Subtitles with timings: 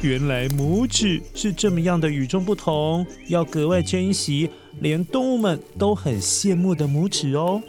[0.00, 4.48] 原来拇指是这么样的与众不同，要格外珍惜，
[4.80, 7.60] 连动物们都很羡慕的拇指哦。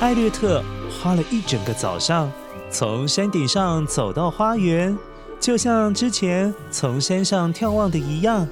[0.00, 0.62] 艾略特
[1.02, 2.30] 花了一整个早上，
[2.70, 4.96] 从山顶上走到花园，
[5.40, 8.46] 就像之前从山上眺望的一样。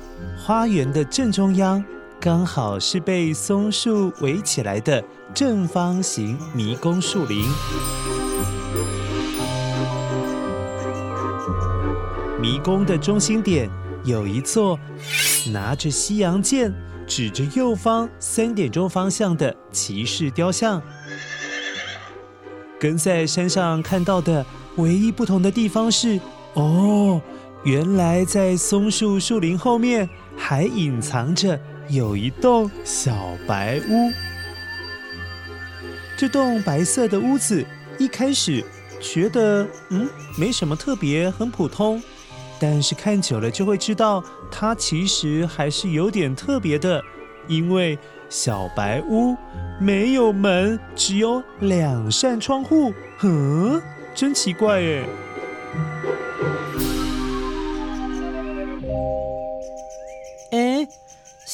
[0.44, 1.84] 花园的正中央，
[2.24, 5.02] 刚好是被松树围起来的
[5.34, 7.44] 正方形迷宫树林。
[12.40, 13.68] 迷宫的中心点
[14.04, 14.78] 有一座
[15.52, 16.72] 拿着西洋剑、
[17.08, 20.80] 指着右方三点钟方向的骑士雕像。
[22.78, 24.46] 跟在山上看到的
[24.76, 26.20] 唯一不同的地方是，
[26.54, 27.20] 哦，
[27.64, 30.08] 原来在松树树林后面。
[30.34, 31.60] 还隐藏着
[31.92, 34.10] 有一栋小白屋。
[36.16, 37.62] 这栋白色的屋子
[37.98, 38.64] 一开始
[38.98, 40.08] 觉得嗯
[40.38, 42.02] 没什么特别，很普通。
[42.58, 47.02] 但是看久了就会知道，它其实还是有点特别的，
[47.47, 47.98] 因为
[48.31, 49.36] 小白屋
[49.78, 52.94] 没有门，只有两扇窗户。
[53.20, 53.82] 嗯，
[54.14, 55.04] 真奇怪耶。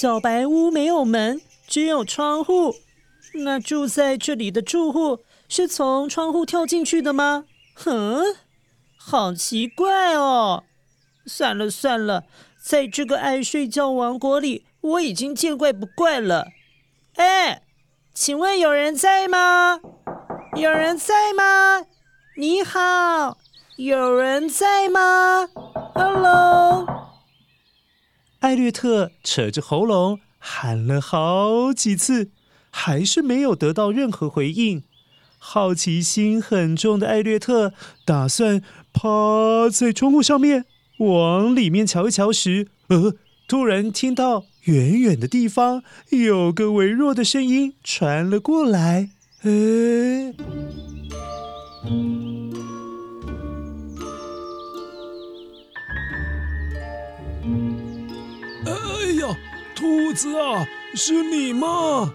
[0.00, 2.76] 小白屋没有门，只有窗户。
[3.42, 7.46] 那住在这里的住户是从窗户跳进去的吗？
[7.74, 8.22] 哼，
[8.96, 10.62] 好奇怪哦。
[11.26, 12.22] 算了算了，
[12.62, 16.46] 在这个爱睡觉王国里，我已经见怪不怪了。
[17.16, 17.62] 哎，
[18.14, 19.80] 请问有人在吗？
[20.54, 21.84] 有人在吗？
[22.36, 23.36] 你好，
[23.76, 25.48] 有人在吗
[25.92, 26.86] ？Hello。
[28.40, 32.30] 艾略特扯着喉咙喊了好几次，
[32.70, 34.84] 还是没有得到任何回应。
[35.38, 37.72] 好奇心很重的艾略特
[38.04, 38.62] 打算
[38.92, 40.64] 趴在窗户上面
[40.98, 43.14] 往里面瞧一瞧时，呃，
[43.46, 49.10] 突然听到远远的地方有个微弱的声音传了过来。
[49.42, 50.34] 哎。
[59.78, 60.66] 兔子啊，
[60.96, 62.12] 是你吗？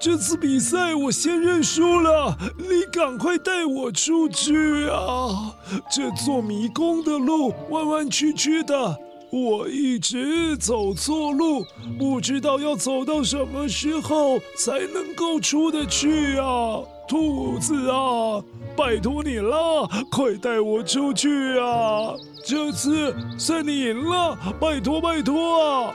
[0.00, 5.54] 这次比赛我先认输了，你赶快带我出去啊！
[5.90, 8.96] 这座迷宫的路弯弯曲曲的，
[9.30, 11.66] 我一直走错路，
[11.98, 16.80] 不知道要走到什么时候才能够出得去啊！
[17.06, 18.42] 兔子啊，
[18.74, 22.14] 拜托你了，快带我出去啊！
[22.42, 25.94] 这次算你赢了，拜托拜托啊！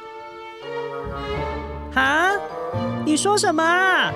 [1.96, 2.32] 啊！
[3.06, 4.12] 你说什么啊？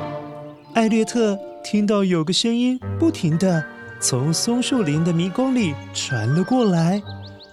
[0.73, 3.63] 艾略特听到有个声音不停的
[3.99, 7.01] 从松树林的迷宫里传了过来。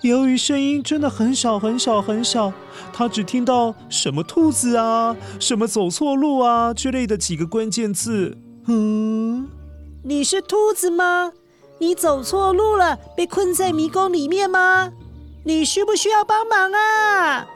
[0.03, 2.53] 由于声音真的很少很少很少，
[2.93, 8.39] 他只听到什么兔子啊、什么走错路啊之类的几个关键字。
[8.67, 9.49] 嗯，
[10.05, 11.33] 你是兔子吗？
[11.81, 14.93] 你走错路了，被困在迷宫里面吗？
[15.45, 17.47] 你需不需要帮忙啊？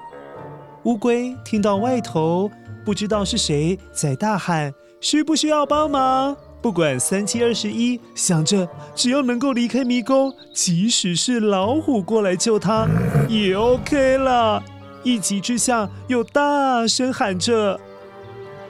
[0.84, 2.50] 乌龟听到外头
[2.84, 12.88] 不知道是谁在大喊：“需不需要帮忙？”不管三七二十一，想着只要能够离开迷宫，即使是老虎过来救他，
[13.28, 14.62] 也 OK 了。
[15.04, 17.80] 一急之下，又大声喊着：“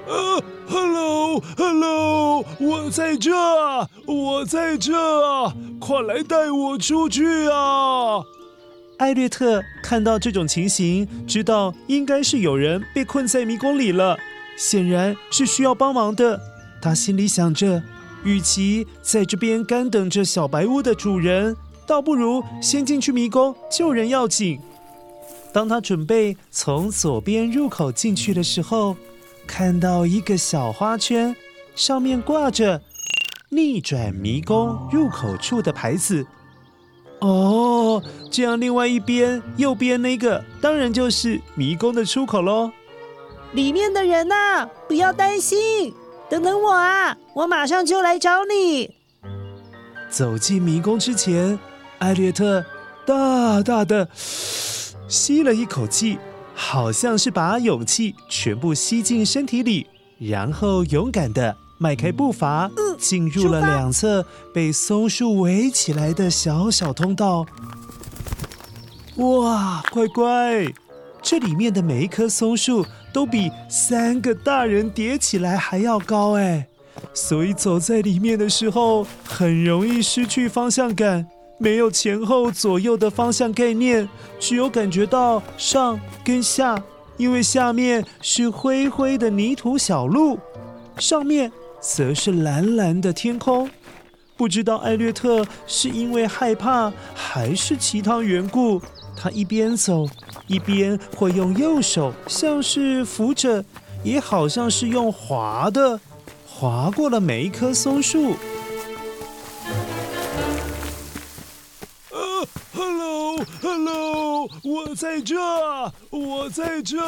[0.09, 3.31] 呃，Hello，Hello，我在这，
[4.07, 4.93] 我在这，
[5.79, 8.23] 快来带我出去啊！”
[9.03, 14.17] 艾略特看到这种情形，知道应该是有人被困在迷宫里了，
[14.57, 16.41] 显然是需要帮忙的。
[16.81, 17.83] 他心里想着，
[18.23, 24.61] 与其在这边干等着小白屋的主人，倒不如先进去迷宫救人要紧。
[25.53, 28.97] 当他准备从左边入口进去的时候，
[29.49, 31.35] 看到一个小花圈，
[31.75, 32.81] 上面挂着
[33.51, 36.25] “逆转迷宫入口处”的牌子。
[37.23, 38.03] 哦，
[38.33, 42.71] 这样另外一边右边那个当然就是迷宫的出口喽。
[43.53, 45.95] 里面的人呐，不要担心。
[46.29, 48.91] 等等我啊，我马上就来找你。
[50.11, 51.59] 走进迷宫之前，
[51.99, 52.65] 艾略特
[53.07, 56.19] 大大的吸了一口气，
[56.55, 59.87] 好像是把勇气全部吸进身体里，
[60.19, 64.25] 然后勇敢的迈开步伐，进入了两侧
[64.55, 67.45] 被松树围起来的小小通道。
[69.17, 70.65] 哇，乖乖，
[71.21, 72.87] 这里面的每一棵松树。
[73.13, 76.67] 都比三个大人叠起来还要高哎，
[77.13, 81.27] 所以走在里面的时候很容易失去方向感，
[81.59, 84.09] 没有前后左右的方向概念，
[84.41, 86.83] 只有感觉到上跟下，
[87.19, 90.39] 因为下面是灰灰的泥土小路，
[90.97, 91.53] 上面
[91.83, 93.69] 则是蓝蓝的天空。
[94.37, 98.81] 不知道艾略特是因为害怕还是其他缘故，
[99.15, 100.09] 他一边走。
[100.49, 103.65] 一边会用右手，像是扶着，
[104.03, 105.99] 也好像是用滑的，
[106.47, 108.37] 滑过了每一棵松树。
[112.11, 115.37] 呃，Hello，Hello，我在这，
[116.11, 116.99] 我在这。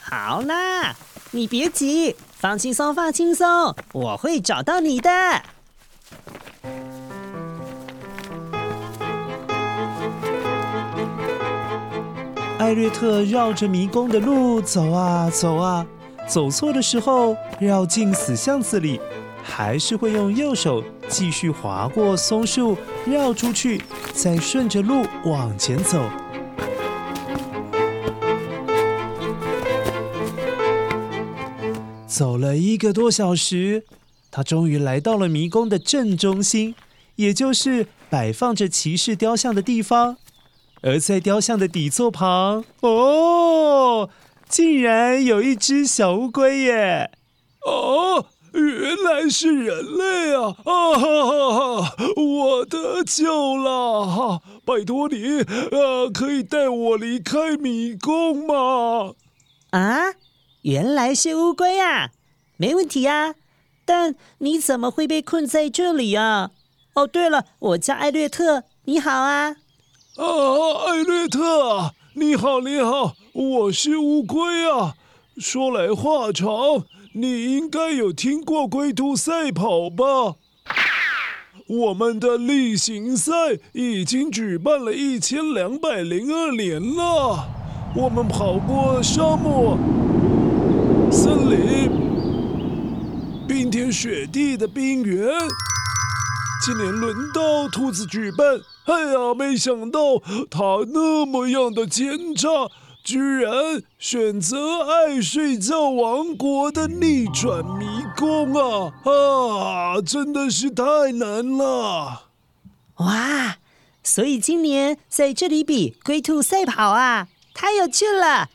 [0.00, 0.96] 好啦，
[1.32, 5.10] 你别急，放轻松，放轻松，我会找到你的。
[12.58, 15.84] 艾略特绕着迷宫的路走啊走啊，
[16.26, 18.98] 走错的时候绕进死巷子里，
[19.42, 23.82] 还是会用右手继续划过松树，绕出去，
[24.14, 26.02] 再顺着路往前走。
[32.10, 33.84] 走了一个多小时，
[34.32, 36.74] 他终于来到了迷宫的正中心，
[37.14, 40.16] 也就是摆放着骑士雕像的地方。
[40.82, 44.10] 而在雕像的底座旁，哦，
[44.48, 47.12] 竟然有一只小乌龟耶！
[47.64, 50.56] 哦，原来是人类啊！
[50.64, 54.04] 啊哈哈哈，我得救了！
[54.04, 59.12] 哈，拜托你，呃，可以带我离开迷宫吗？
[59.70, 60.00] 啊，
[60.62, 62.10] 原来是乌龟啊！
[62.58, 63.34] 没问题啊，
[63.86, 66.50] 但你怎么会被困在这里啊？
[66.92, 69.56] 哦，对了，我叫艾略特，你好啊。
[70.16, 70.26] 啊，
[70.86, 74.96] 艾略特，你好，你好，我是乌龟啊。
[75.38, 80.36] 说来话长，你应该有听过龟兔赛跑吧？
[81.66, 83.32] 我们的例行赛
[83.72, 87.48] 已经举办了一千两百零二年了。
[87.96, 89.78] 我们跑过沙漠、
[91.10, 91.90] 森林、
[93.48, 95.28] 冰天雪地的冰原。
[96.64, 98.60] 今年轮到兔子举办。
[98.84, 100.00] 哎呀，没想到
[100.48, 102.48] 他那么样的奸诈，
[103.02, 107.86] 居然选择爱睡觉王国的逆转迷
[108.16, 108.92] 宫啊！
[109.04, 112.28] 啊，真的是太难了！
[112.96, 113.56] 哇，
[114.04, 118.48] 所以今年在这里比龟兔赛跑啊，太有趣了！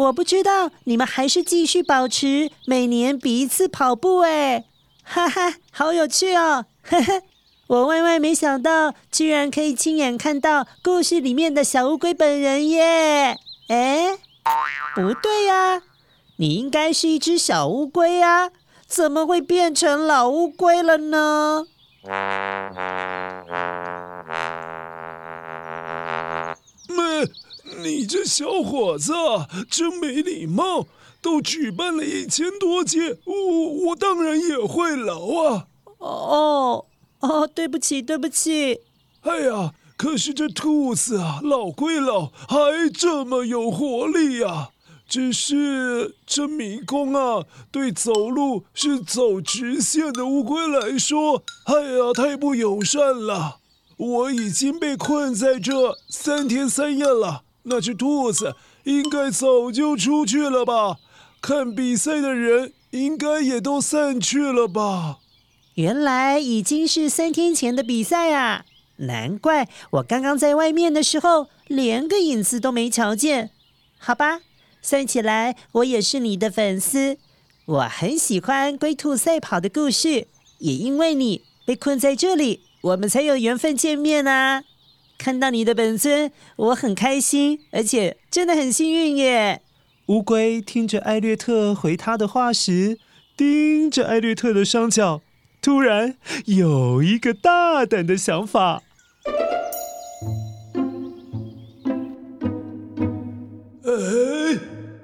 [0.00, 4.64] 我不知道你们还是继续保持每年比一次跑步哎，
[5.04, 6.64] 哈哈，好有趣哦！
[6.82, 7.22] 呵呵。
[7.66, 13.36] 我万万没想到，居然可以亲眼看到故事里面的小乌龟本人耶！
[13.68, 14.18] 哎，
[14.94, 15.82] 不对呀，
[16.36, 18.50] 你应该是一只小乌龟啊，
[18.86, 21.66] 怎么会变成老乌龟了呢？
[27.82, 29.12] 你这小伙子
[29.70, 30.86] 真没礼貌！
[31.22, 35.66] 都举办了一千多届，我我当然也会老啊！
[35.98, 36.86] 哦
[37.20, 38.80] 哦，对不起，对不起。
[39.20, 44.70] 哎呀，可是这兔子啊，老归老，还这么有活力呀、啊！
[45.06, 53.58] 只是这迷宫啊，对走路是走直线的乌龟来说，哎呀，太不友善了。
[53.98, 60.96] 我已经被困在这三天三夜了，那只兔子应该早就出去了吧？
[61.40, 65.18] 看比赛的人应该也都散去了吧？
[65.74, 68.64] 原来已经是三天前的比赛啊！
[68.96, 73.50] 难怪我刚刚在外面的时候，连个影子都没瞧见。
[73.98, 74.40] 好吧。
[74.82, 77.18] 算起来，我也是你的粉丝。
[77.66, 80.26] 我很喜欢龟兔赛跑的故事，
[80.58, 84.64] 也因为你被困在这里，我们才有缘分见面啊！
[85.20, 89.60] 看到你的本尊，我很开心，而且真的很幸运耶。
[90.06, 92.98] 乌龟听着艾略特回他的话时，
[93.36, 95.20] 盯着艾略特的双脚，
[95.60, 98.82] 突然有一个大胆的想法。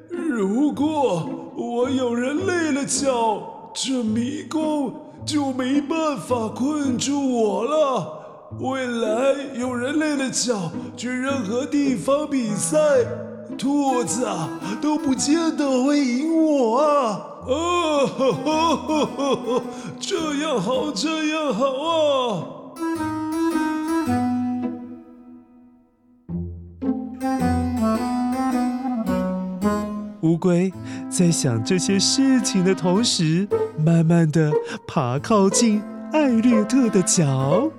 [0.09, 4.95] 如果我有人累了脚，这迷宫
[5.27, 8.16] 就没办法困住我了。
[8.59, 12.79] 未来有人累了脚去任何地方比赛，
[13.59, 14.49] 兔子啊
[14.81, 16.87] 都不见得会赢我啊！
[17.47, 19.63] 啊，哈哈哈哈，
[20.01, 22.47] 这样好，这样好啊！
[30.23, 30.73] 乌龟
[31.11, 33.47] 在想这些事情的同时，
[33.85, 34.51] 慢慢的
[34.89, 35.83] 爬靠近
[36.13, 37.71] 艾略特的脚。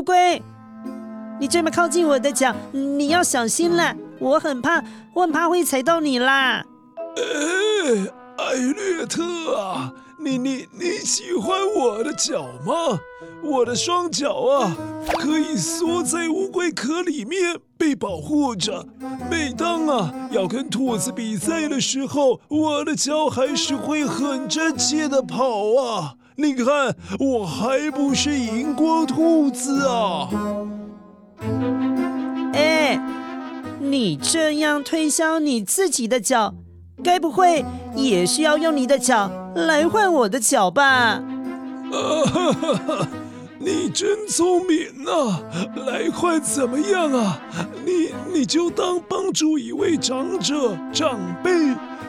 [0.00, 0.42] 乌龟，
[1.38, 6.64] 你这么靠近我的脚，你要小心了，我很怕，我很怕会踩到你啦。
[7.16, 7.22] 哎，
[8.38, 9.92] 艾略特啊！
[10.18, 12.98] 你你你喜欢我的脚吗？
[13.44, 14.74] 我的双脚啊，
[15.18, 18.86] 可以缩在乌龟壳里面被保护着。
[19.30, 26.14] 每当啊要跟兔子比赛的时候，我的脚还是会很争气的跑啊。
[26.40, 30.28] 你看，我还不是荧光兔子啊？
[32.54, 32.98] 哎，
[33.78, 36.54] 你这样推销你自己的脚，
[37.04, 37.62] 该不会
[37.94, 40.84] 也是要用你的脚来换我的脚吧？
[40.84, 41.22] 啊
[42.24, 43.08] 哈哈哈！
[43.58, 45.42] 你真聪明啊！
[45.86, 47.38] 来换怎么样啊？
[47.84, 51.50] 你你就当帮助一位长者、长辈，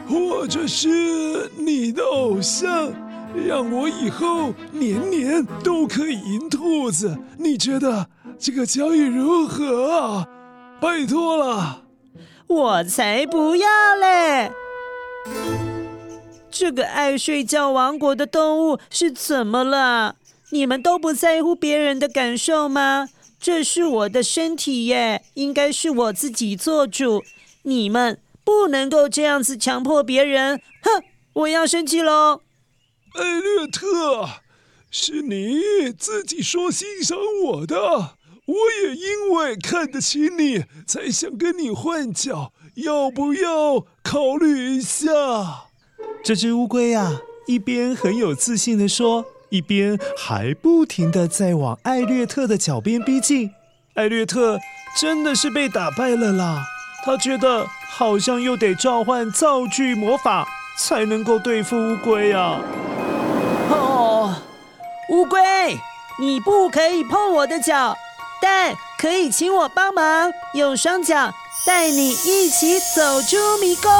[0.08, 2.90] 或者是你的偶像，
[3.34, 7.16] 让我以后年年都可以赢兔子。
[7.38, 8.06] 你觉得
[8.38, 10.28] 这个交易如何啊？
[10.80, 11.82] 拜托了！
[12.46, 13.68] 我才不要
[14.00, 14.50] 嘞！
[16.50, 20.16] 这个爱睡觉王国的动物是怎么了？
[20.50, 23.08] 你们都不在乎别人的感受吗？
[23.40, 27.22] 这是我的身体耶，应该是我自己做主。
[27.62, 30.60] 你们不能够这样子强迫别人。
[30.82, 32.40] 哼，我要生气喽！
[33.14, 34.28] 艾略特，
[34.90, 37.76] 是你自己说欣赏我的，
[38.46, 45.06] 我也因为看得起你，才想跟你换脚，要不要考虑一下？
[46.24, 53.50] 这只乌龟呀，一边很有自信地说，一边还不停地在往艾略特的脚边逼近。
[53.94, 54.58] 艾略特
[54.98, 56.64] 真的是被打败了啦！
[57.04, 62.60] 他觉得好像又得召唤造具魔法才能够对付乌龟呀。
[65.12, 65.38] 乌龟，
[66.18, 67.94] 你不可以碰我的脚，
[68.40, 71.30] 但可以请我帮忙，用双脚
[71.66, 73.90] 带你一起走出迷宫。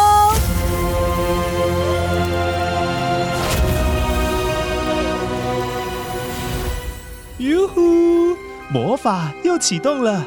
[7.37, 8.35] 哟呼！
[8.71, 10.25] 魔法又启动了，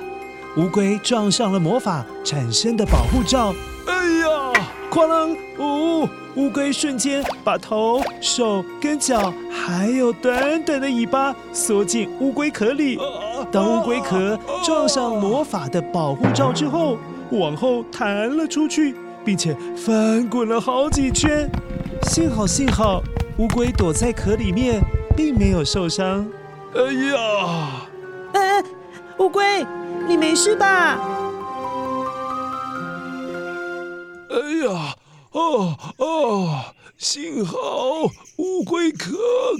[0.55, 3.55] 乌龟撞上了魔法产生的保护罩。
[4.95, 5.35] 哐啷！
[5.57, 12.97] 哦，乌龟瞬间把头、手跟脚，还有短短的尾巴缩进乌龟壳里。
[13.51, 16.97] 当乌龟壳撞上魔法的保护罩之后，
[17.31, 21.49] 往后弹了出去，并且翻滚了好几圈。
[22.03, 23.03] 幸好，幸好，
[23.37, 24.79] 乌龟躲在壳里面，
[25.13, 26.25] 并没有受伤。
[26.73, 27.81] 哎呀！
[28.31, 28.63] 哎，
[29.17, 29.65] 乌龟，
[30.07, 30.97] 你没事吧？
[34.29, 34.95] 哎呀，
[35.31, 36.65] 哦哦，
[36.97, 38.03] 幸好
[38.37, 39.17] 乌龟壳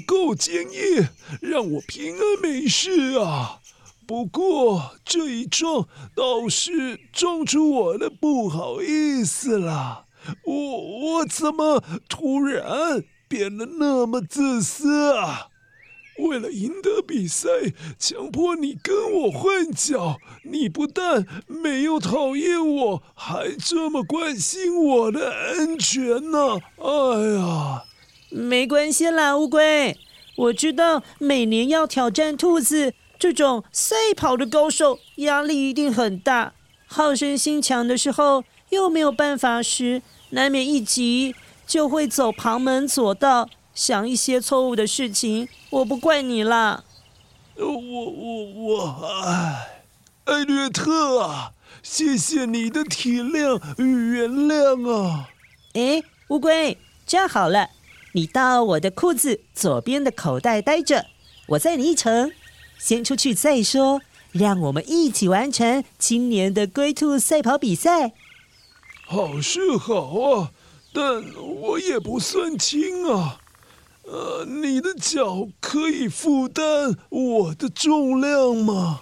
[0.08, 1.08] 够坚硬，
[1.42, 3.60] 让我平安没事啊。
[4.08, 10.06] 不过这一撞倒是撞出我的不好意思了。
[10.46, 15.48] 我我怎么突然变得那么自私啊？
[16.18, 17.50] 为了赢得比赛，
[18.00, 26.60] 强迫你跟我换脚，你不但没有讨厌我，还这么关心我的安全呢！
[26.78, 27.84] 哎呀，
[28.30, 29.98] 没关系啦，乌龟，
[30.38, 36.54] 我知道每年要挑战兔子这种赛跑的高手，压力一定很大，
[36.86, 41.36] 好胜心强的时候又没有办法时，难免一急
[41.68, 43.50] 就会走旁门左道。
[43.76, 46.86] 想一些错误的事情，我不怪你啦。
[47.58, 49.82] 我我我，哎，
[50.24, 51.52] 艾略特啊，
[51.84, 55.30] 谢谢你的体谅与原谅啊。
[55.74, 57.70] 哎，乌龟，这样好了，
[58.14, 61.06] 你到我的裤子左边的口袋待着，
[61.50, 62.32] 我载你一程。
[62.78, 64.02] 先出去再说，
[64.32, 68.14] 让我们一起完成今年的龟兔赛跑比赛。
[69.06, 70.52] 好是好啊，
[70.94, 71.24] 但
[71.62, 73.40] 我也不算轻啊。
[74.08, 79.00] 呃，你的脚可以负担我的重量吗？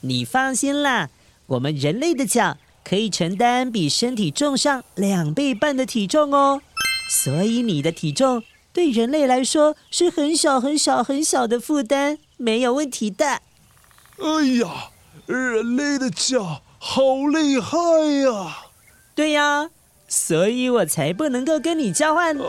[0.00, 1.10] 你放心啦，
[1.46, 6.60] 我们人类的脚可以承担比身体重上两倍半的体重哦。
[7.08, 8.42] 所以你的体重
[8.72, 13.24] 对人类来说是很小很小很小的负担，没有问题的。
[14.18, 14.90] 哎呀，
[15.26, 17.78] 人类的脚好厉害
[18.24, 18.56] 呀！
[19.14, 19.70] 对呀。
[20.08, 22.36] 所以我才不能够跟你交换。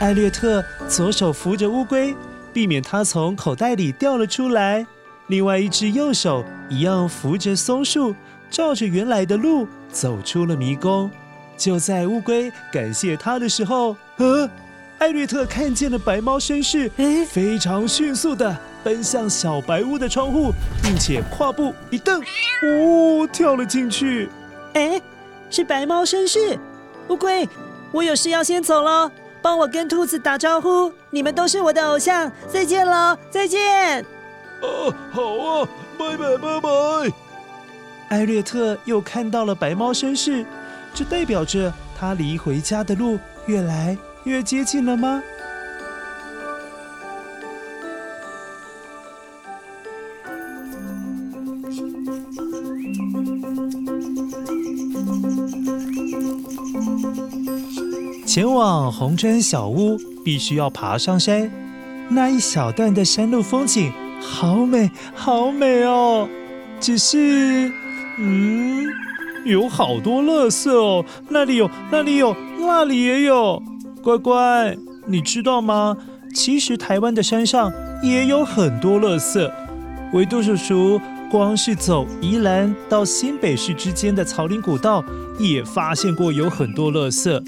[0.00, 2.14] 艾略特左手扶着乌龟，
[2.52, 4.84] 避免它从口袋里掉了出来；
[5.28, 8.14] 另外一只右手一样扶着松树，
[8.50, 11.10] 照着原来的路走出了迷宫。
[11.56, 14.50] 就在乌龟感谢他的时候，呃，
[14.98, 16.90] 艾略特看见了白猫绅士，
[17.28, 18.56] 非常迅速的。
[18.84, 24.28] 奔向小白屋的窗户，并且跨步一蹬，哦，跳了进去。
[24.74, 25.00] 哎，
[25.50, 26.58] 是白猫绅士，
[27.08, 27.48] 乌龟，
[27.90, 34.04] 我有事要先走了，帮我跟兔子打招呼，你们都是我的偶像，再见了，再见。
[34.60, 35.68] 哦，好啊，
[35.98, 36.68] 拜拜拜拜。
[38.08, 40.44] 艾略特又看到了白猫绅士，
[40.92, 45.22] 这代表着他离回家的路越来越接近了吗？
[58.34, 61.48] 前往红砖小屋必须要爬上山，
[62.08, 66.28] 那一小段的山路风景好美，好美哦。
[66.80, 67.70] 只是，
[68.18, 68.88] 嗯，
[69.44, 73.62] 有好多垃圾哦，那里有，那里有，那里也有。
[74.02, 75.96] 乖乖，你知道吗？
[76.34, 79.48] 其实台湾的山上也有很多垃圾。
[80.12, 85.04] 维多叔叔光是走宜兰到新北市之间的草岭古道，
[85.38, 87.40] 也发现过有很多垃圾。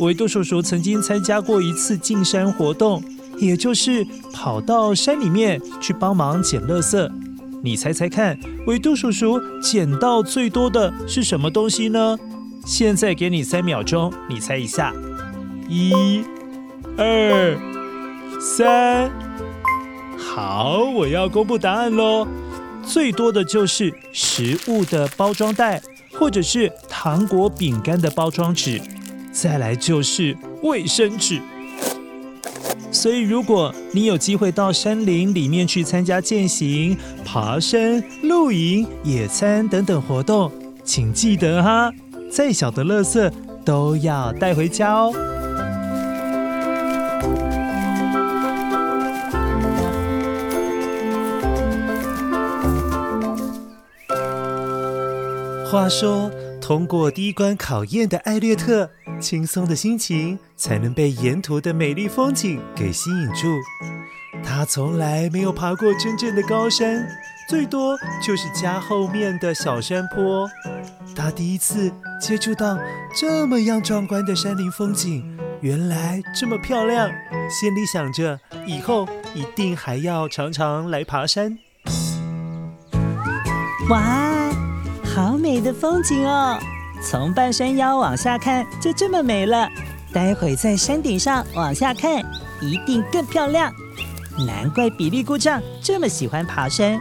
[0.00, 3.02] 维多叔叔曾经参加过一次进山活动，
[3.38, 7.10] 也就是跑到山里面去帮忙捡垃圾。
[7.62, 12.18] 你猜猜看，维多叔叔捡到最多的是什么东西呢？
[12.64, 14.94] 现在给你三秒钟，你猜一下。
[15.68, 16.24] 一、
[16.96, 17.58] 二、
[18.40, 19.10] 三。
[20.16, 22.26] 好，我要公布答案喽。
[22.82, 25.82] 最多的就是食物的包装袋，
[26.18, 28.80] 或者是糖果、饼干的包装纸。
[29.32, 31.40] 再来就是卫生纸，
[32.90, 40.52] 所以如果你有机会到山林里面去参加健行、爬山、露营、野餐等等活动，
[40.84, 41.90] 请记得哈，
[42.30, 43.32] 再小的垃圾
[43.64, 45.14] 都要带回家哦。
[55.70, 58.90] 话说，通过第一关考验的艾略特，
[59.20, 63.46] 轻松的心情才能被沿途的美丽风景给吸引住。
[64.42, 67.06] 他从来没有爬过真正的高山，
[67.48, 70.48] 最多就是家后面的小山坡。
[71.14, 72.78] 他第一次接触到
[73.14, 77.10] 这么样壮观的山林风景，原来这么漂亮，
[77.50, 81.58] 心里想着以后一定还要常常来爬山。
[83.90, 84.50] 哇，
[85.04, 86.58] 好美的风景哦！
[87.02, 89.68] 从半山腰往下看，就这么美了。
[90.12, 92.22] 待会在山顶上往下看，
[92.60, 93.72] 一定更漂亮。
[94.46, 97.00] 难怪比利姑丈这么喜欢爬山。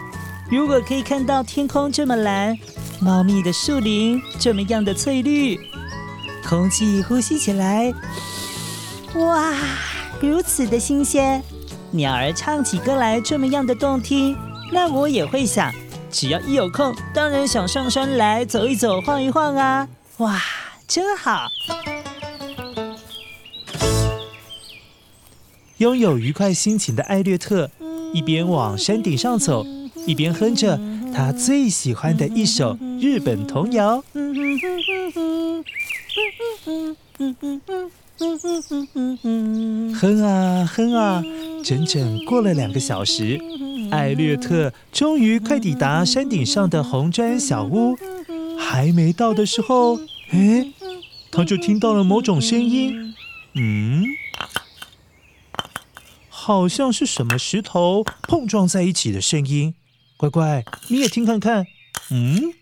[0.50, 2.58] 如果可以看到天空这么蓝，
[3.02, 5.60] 茂密的树林 这么样的翠绿，
[6.48, 7.94] 空气呼吸起来，
[9.16, 9.54] 哇，
[10.22, 11.44] 如此的新鲜。
[11.92, 14.38] 鸟儿唱起歌来这么样的动听，
[14.72, 15.74] 那我也会想，
[16.12, 19.88] 只要一有空，当然想上山来走一走、晃一晃啊！
[20.17, 20.41] 哇，
[20.88, 21.48] 真好。
[25.78, 27.69] 拥有愉快心情的艾略特，
[28.13, 29.65] 一边往山顶上走，
[30.06, 30.80] 一边哼着
[31.13, 34.04] 他最喜欢的一首日本童谣。
[40.02, 41.24] 哼啊哼啊，
[41.63, 43.39] 整整过了两个小时，
[43.91, 47.97] 艾略特终于快抵达山顶上的红砖小屋。
[48.58, 49.97] 还没到的时候，
[50.32, 50.71] 哎，
[51.32, 53.15] 他就听到了某种声音。
[53.54, 54.04] 嗯。
[56.30, 59.75] 好像是什么石头碰撞在一起的声音，
[60.17, 61.67] 乖乖，你也听看看。
[62.10, 62.54] 嗯，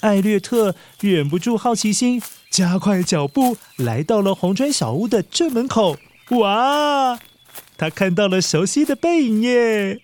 [0.00, 5.96] 艾略特忍不住好奇心，加快脚步来到了红砖小屋的正门口。
[6.30, 7.18] 哇，
[7.78, 10.00] 他看到了熟悉的背影耶！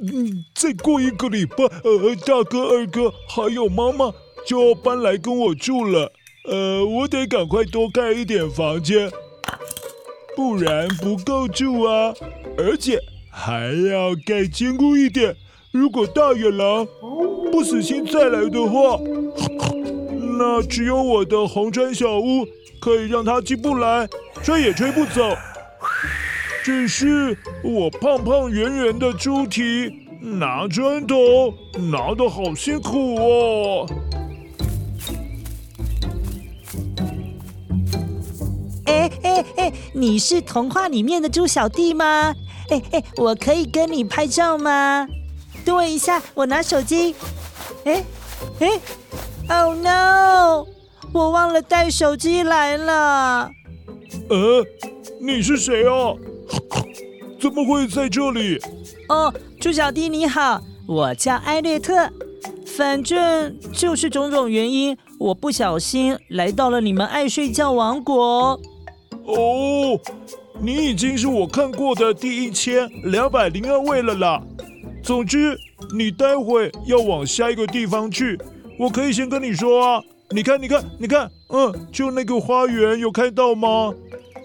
[0.00, 4.10] 嗯， 再过一个礼拜，呃，大哥、二哥还有妈妈
[4.46, 6.10] 就要搬来跟我住了。
[6.46, 9.10] 呃，我得赶快多盖一点房间，
[10.34, 12.14] 不然不够住啊。
[12.56, 12.98] 而且
[13.30, 15.36] 还要盖坚固一点，
[15.72, 16.86] 如果大野狼
[17.52, 18.98] 不死心再来的话，
[20.36, 22.46] 那只有我的红砖小屋
[22.80, 24.08] 可以让他进不来，
[24.42, 25.36] 吹也吹不走。
[26.62, 31.52] 只是我胖胖圆圆的猪蹄拿砖头
[31.90, 33.86] 拿得好辛苦哦。
[38.86, 42.34] 哎哎哎，你是童话里面的猪小弟吗？
[42.70, 45.06] 哎哎，我可以跟你拍照吗？
[45.64, 47.14] 等我一下，我拿手机。
[47.84, 48.02] 哎
[48.60, 48.80] 哎
[49.48, 50.66] ，Oh no！
[51.12, 53.50] 我忘了带手机来了。
[54.28, 54.64] 呃，
[55.20, 56.14] 你是谁啊？
[57.40, 58.58] 怎么会在这里？
[59.08, 62.10] 哦，猪小弟你好，我叫艾略特。
[62.76, 68.58] 反正就是种种原因，我不小心来到了你们爱睡觉王国。
[69.26, 70.00] 哦，
[70.60, 74.42] 你已经是我看过的第一千两百零二位了啦。
[75.02, 75.56] 总之，
[75.94, 78.36] 你待会要往下一个地方去，
[78.78, 80.02] 我可以先跟你说啊。
[80.30, 83.94] 你看，你看，你看，嗯，就那个花园，有看到吗？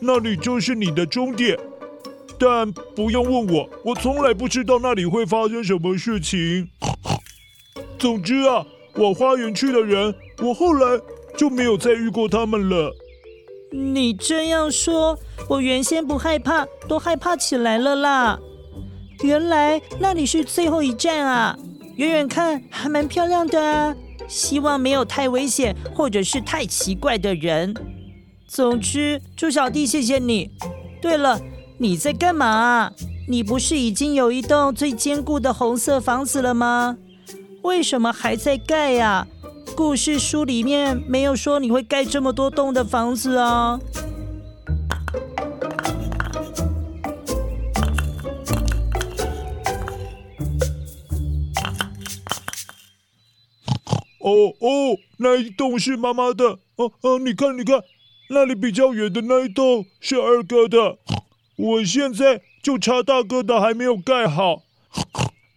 [0.02, 1.58] 那里就是你的终点。
[2.38, 6.70] 但不用问我，我从来不知道那里会发生什么事情。
[7.98, 8.66] 总之啊，
[8.96, 11.00] 往花园去的人，我后来
[11.36, 12.94] 就没有再遇过他们了。
[13.72, 18.40] 你这样说，我原先不害怕，都害怕起来了啦。
[19.24, 21.58] 原来那里是最后一站啊！
[21.96, 23.96] 远远看还蛮漂亮的啊，
[24.30, 27.74] 希望没有太危险或者是太奇怪的人。
[28.48, 30.52] 总之，猪小弟，谢谢你。
[31.02, 31.42] 对了。
[31.82, 32.92] 你在干嘛？
[33.30, 36.98] 你不是已经有一栋最坚固的红色房子了吗？
[37.62, 39.26] 为什么还在盖呀？
[39.78, 43.80] 故事书里面没有说你会盖这么多栋的房子啊。
[54.30, 56.60] 哦哦，那一栋是妈妈的。
[56.76, 57.82] 哦哦，你看你看，
[58.30, 60.98] 那里比较远的那一栋是二哥的。
[61.58, 64.64] 我现在就差大哥的还没有盖好，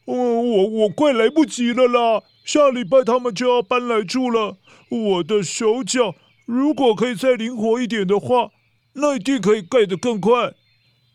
[0.07, 2.23] 嗯，我我快来不及了啦！
[2.45, 4.57] 下礼拜他们就要搬来住了，
[4.89, 8.51] 我的手脚如果可以再灵活一点的话，
[8.95, 10.55] 那一定可以盖得更快。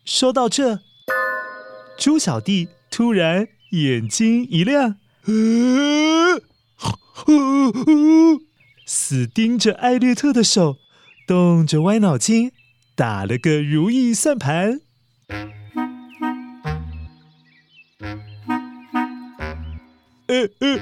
[0.06, 0.80] 说到这，
[1.98, 4.96] 猪小弟突然眼睛一亮，
[8.86, 10.76] 死盯着艾略特的手，
[11.26, 12.52] 动着歪脑筋。
[12.94, 14.80] 打了个如意算盘。
[20.26, 20.80] 哎哎，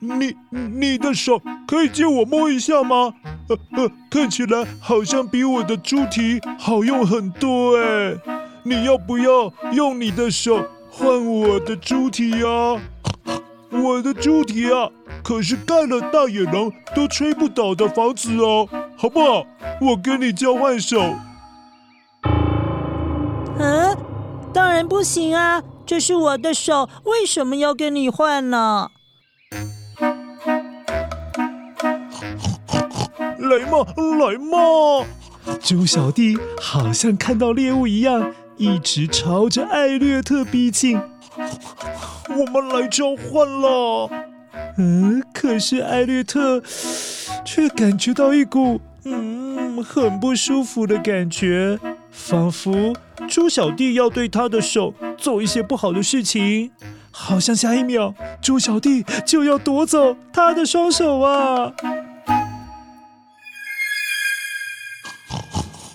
[0.00, 3.14] 你你的手可以借我摸一下吗？
[3.48, 8.16] 呃呃，看起来好像比我的猪蹄好用很多哎。
[8.64, 12.78] 你要不要用你的手换我的猪蹄啊？
[13.70, 14.90] 我的猪蹄啊，
[15.22, 19.46] 可是盖了大野狼都吹不倒的房子哦，好不好？
[19.80, 21.14] 我跟你交换手。
[23.58, 23.96] 嗯，
[24.52, 25.62] 当然不行啊！
[25.86, 28.88] 这是我的手，为什么要跟你换呢？
[33.38, 33.84] 来嘛，
[34.18, 35.04] 来嘛！
[35.60, 41.00] 猪小弟好像看到猎物一样，一直朝着艾略特逼近。
[42.40, 44.08] 我们来交换了。
[44.78, 46.62] 嗯，可是艾略特
[47.44, 51.78] 却感觉到一股嗯很不舒服的感觉，
[52.10, 52.94] 仿佛
[53.28, 56.70] 猪小弟要对他的手做一些不好的事情，
[57.10, 61.72] 好像下一秒猪小弟就要夺走他的双手啊！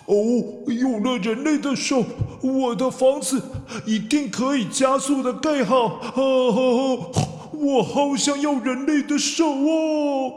[0.06, 0.16] 哦，
[0.68, 2.04] 有了人类的手，
[2.46, 3.42] 我的房子
[3.86, 6.00] 一定可以加速的盖好。
[7.52, 10.32] 我好想要人类的手哦！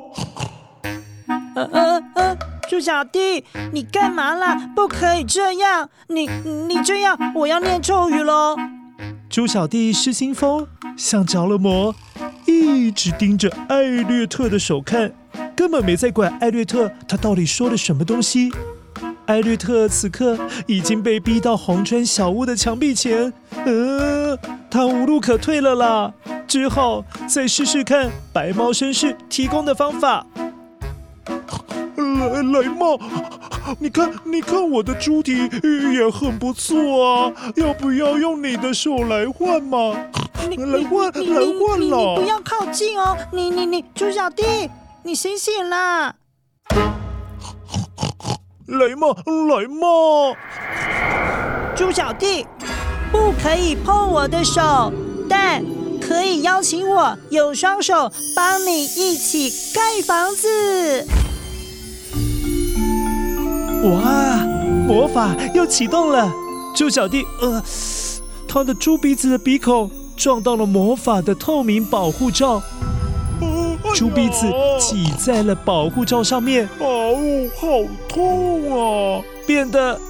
[1.55, 4.55] 呃呃呃，猪小弟，你干嘛啦？
[4.75, 5.91] 不可以这样！
[6.09, 8.57] 你你这样，我要念咒语喽！
[9.29, 10.67] 猪小弟失心疯，
[10.97, 11.95] 像着了魔，
[12.47, 15.13] 一直盯着艾略特的手看，
[15.55, 18.51] 根本没在管艾略特他到底说了什么东西。
[19.29, 23.31] 艾略特此刻已经被逼到红砖小屋的墙壁前，
[23.67, 24.35] 呃，
[24.71, 26.11] 他无路可退了啦。
[26.47, 30.27] 之后再试试看白猫绅士提供的方法。
[31.97, 32.87] 来来嘛，
[33.79, 35.47] 你看，你看我的猪蹄
[35.93, 39.95] 也很不错啊，要不要用你的手来换嘛？
[40.49, 42.17] 你来换，你来换你，了！
[42.17, 43.15] 你不要靠近哦！
[43.31, 44.43] 你你你，猪小弟，
[45.03, 46.15] 你醒醒啦！
[48.69, 49.09] 来嘛，
[49.49, 50.37] 来嘛！
[51.75, 52.47] 猪小弟，
[53.11, 54.93] 不可以碰我的手，
[55.29, 55.65] 但。
[56.01, 61.07] 可以邀请我有双手帮你一起盖房子。
[63.85, 64.37] 哇，
[64.87, 66.33] 魔法又启动了！
[66.75, 67.63] 猪小弟，呃，
[68.49, 72.63] 他的猪鼻子的鼻孔撞到了魔法的透明保护罩，
[73.95, 74.47] 猪鼻子
[74.79, 77.17] 挤在了保护罩上面，哦，
[77.57, 77.69] 好
[78.09, 79.23] 痛啊！
[79.47, 80.01] 变得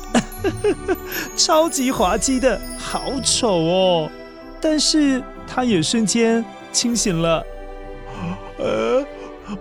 [1.37, 4.11] 超级滑稽的，好丑哦！
[4.61, 5.23] 但是。
[5.51, 7.43] 他也瞬间清醒了。
[8.61, 9.07] 哎，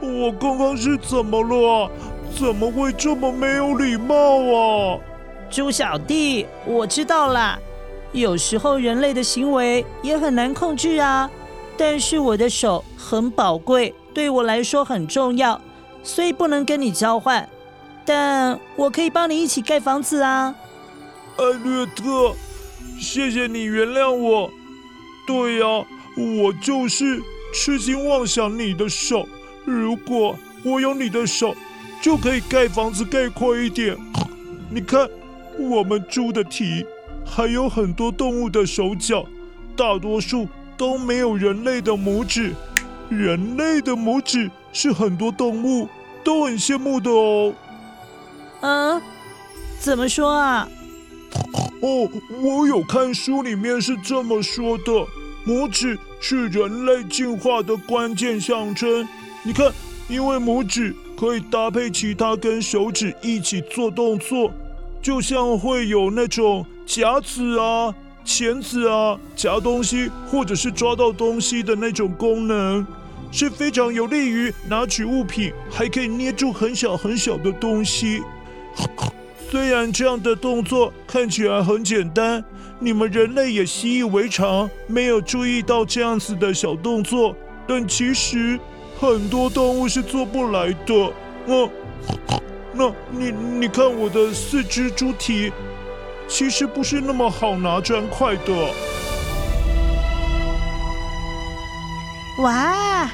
[0.01, 1.89] 我刚刚是怎么了？
[2.37, 4.15] 怎么会这么没有礼貌
[4.53, 4.99] 啊？
[5.49, 7.57] 猪小弟，我知道啦。
[8.11, 11.31] 有时候人类的行为也很难控制啊。
[11.77, 15.61] 但是我的手很宝贵，对我来说很重要，
[16.03, 17.47] 所以不能跟你交换。
[18.03, 20.55] 但我可以帮你一起盖房子啊。
[21.37, 22.33] 艾略特，
[22.99, 24.49] 谢谢你原谅我。
[25.27, 25.85] 对呀，
[26.17, 27.21] 我就是
[27.53, 29.27] 痴心妄想你的手。
[29.65, 31.53] 如果我有你的手，
[32.01, 33.95] 就可以盖房子盖快一点。
[34.69, 35.07] 你看，
[35.59, 36.85] 我们猪的蹄，
[37.25, 39.25] 还有很多动物的手脚，
[39.75, 42.53] 大多数都没有人类的拇指。
[43.09, 45.87] 人类的拇指是很多动物
[46.23, 47.53] 都很羡慕的哦。
[48.61, 49.01] 嗯，
[49.79, 50.69] 怎么说啊？
[51.81, 52.09] 哦，
[52.41, 54.91] 我有看书里面是这么说的。
[55.45, 59.07] 拇指是人类进化的关键象征。
[59.43, 59.71] 你看，
[60.09, 64.51] 因为拇指可以搭配其他跟手指一起做动作，
[65.01, 67.95] 就像会有那种夹子啊、
[68.27, 72.85] 钳子啊，夹东西或者是抓到东西的那种功能，
[73.31, 78.21] 是非常有利于拿取物品，还可以捏住很小很小的东西。
[79.49, 82.43] 虽然这样的动作看起来很简单。
[82.79, 87.35] 你们人类也习以为常，没有注意到这样子的小动作，
[87.65, 88.59] 但其实
[88.99, 91.11] 很多动物是做不来的。
[91.47, 91.67] 嗯，
[92.73, 95.51] 那你你看我的四只猪蹄，
[96.27, 98.73] 其实不是那么好拿砖块的。
[102.39, 103.09] 哇，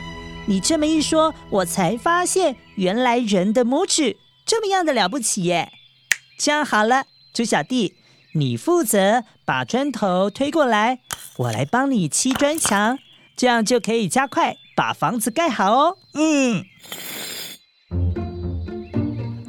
[0.45, 5.71] 你这么一说，我才发现原来人的拇指这么样的了不起耶！
[6.37, 7.95] 这样好了，猪小弟。
[8.35, 10.99] 你负责把砖头推过来，
[11.37, 12.97] 我来帮你砌砖墙，
[13.37, 15.97] 这样就可以加快把房子盖好哦。
[16.15, 16.65] 嗯。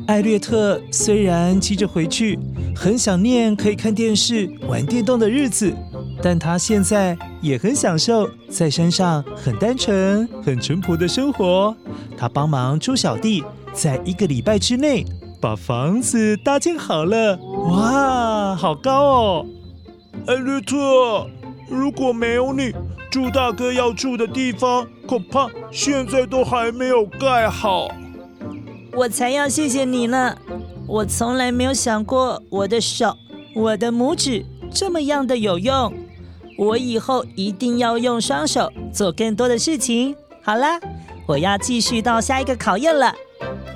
[0.06, 2.38] 艾略特虽然急着回去，
[2.76, 5.72] 很想念可以看电视、玩电动的日子，
[6.22, 11.74] 但他现在也很享受在山上很单纯、很淳朴的生活。
[12.16, 15.04] 他帮忙猪小弟，在一个礼拜之内。
[15.40, 17.38] 把房子搭建好了，
[17.68, 19.46] 哇，好高哦！
[20.26, 21.28] 艾略特，
[21.68, 22.72] 如果没有你，
[23.10, 27.88] 猪大哥要住的地方恐怕现在都还没有盖好。
[28.96, 30.36] 我才要谢谢你呢！
[30.86, 33.16] 我从来没有想过我的手、
[33.54, 35.92] 我的拇指这么样的有用。
[36.56, 40.14] 我以后一定要用双手做更多的事情。
[40.42, 40.78] 好啦，
[41.26, 43.12] 我要继续到下一个考验了。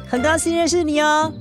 [0.09, 1.33] 很高兴认识你哦。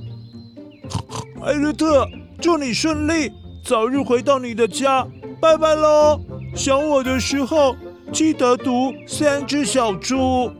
[1.44, 2.08] 艾瑞特，
[2.40, 3.32] 祝你顺利，
[3.64, 5.06] 早日回到你的家，
[5.40, 6.18] 拜拜喽！
[6.56, 7.76] 想我的时候
[8.12, 10.50] 记得读三只小猪。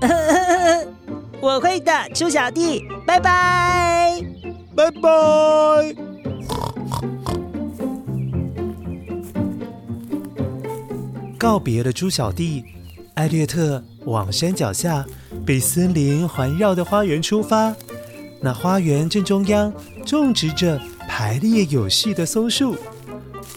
[1.44, 4.18] 我会的，猪小弟，拜拜，
[4.74, 5.94] 拜拜。
[11.36, 12.64] 告别了猪小弟，
[13.12, 15.04] 艾略特往山脚下
[15.44, 17.76] 被森林环绕的花园出发。
[18.40, 19.70] 那花园正中央
[20.06, 22.74] 种植着排列有序的松树，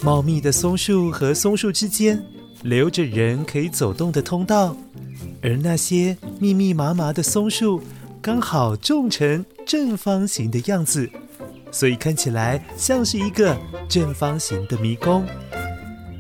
[0.02, 2.22] 茂密的松树和松树之间
[2.64, 4.76] 留着人可以走动的通道，
[5.42, 7.82] 而那些密密麻麻的松树
[8.22, 11.10] 刚好种成正方形的样子，
[11.72, 15.26] 所以看起来像是一个正方形的迷宫。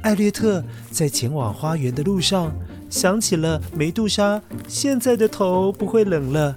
[0.04, 2.52] 艾略特在前往花园的路上，
[2.90, 6.56] 想起了梅杜莎现在的头不会冷了。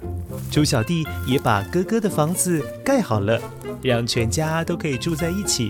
[0.49, 3.41] 猪小弟也把哥哥的房子盖好了，
[3.81, 5.69] 让全家都可以住在一起。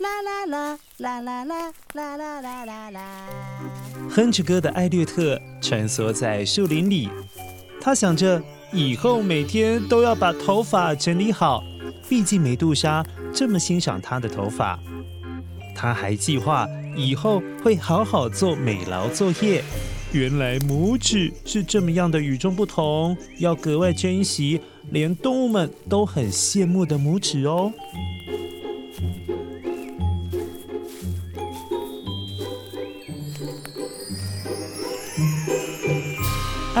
[0.00, 3.00] 啦啦啦啦啦啦啦啦啦
[4.08, 7.10] 哼着歌的艾略特穿梭在树林里，
[7.82, 11.62] 他想着以后每天都要把头发整理好，
[12.08, 14.78] 毕竟梅杜莎这么欣赏他的头发。
[15.76, 19.62] 他还计划以后会好好做美劳作业。
[20.12, 27.70] 原来拇指是这么样的与众不同，要格外珍惜，连动物们都很羡慕的拇指哦。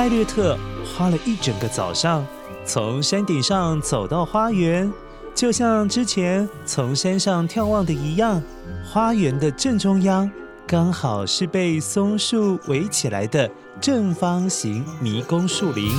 [0.00, 2.26] 艾略特花了一整个早上，
[2.64, 4.90] 从山顶上走到花园，
[5.34, 8.42] 就像之前从山上眺望的一样。
[8.82, 10.30] 花园的正中央，
[10.66, 15.92] 刚好是被松树围起来的正方形迷宫树林。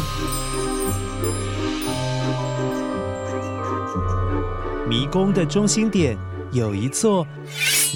[4.89, 6.17] 迷宫的中心点
[6.51, 7.23] 有一座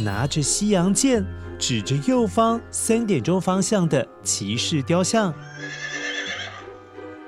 [0.04, 1.26] 拿着西洋剑、
[1.58, 5.34] 指着右方三点钟方向的骑士雕像。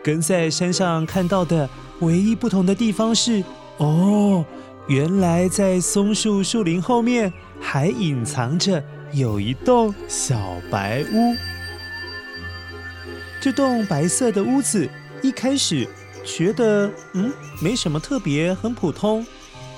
[0.07, 3.43] 跟在山上看到的唯一不同的地方是，
[3.75, 4.45] 哦，
[4.87, 7.33] 原来在松树树林后面。
[7.59, 10.37] 还隐藏着有一栋小
[10.71, 11.35] 白屋。
[13.41, 14.87] 这栋白色的屋子
[15.23, 15.87] 一开始
[16.23, 19.25] 觉得嗯没什么特别，很普通。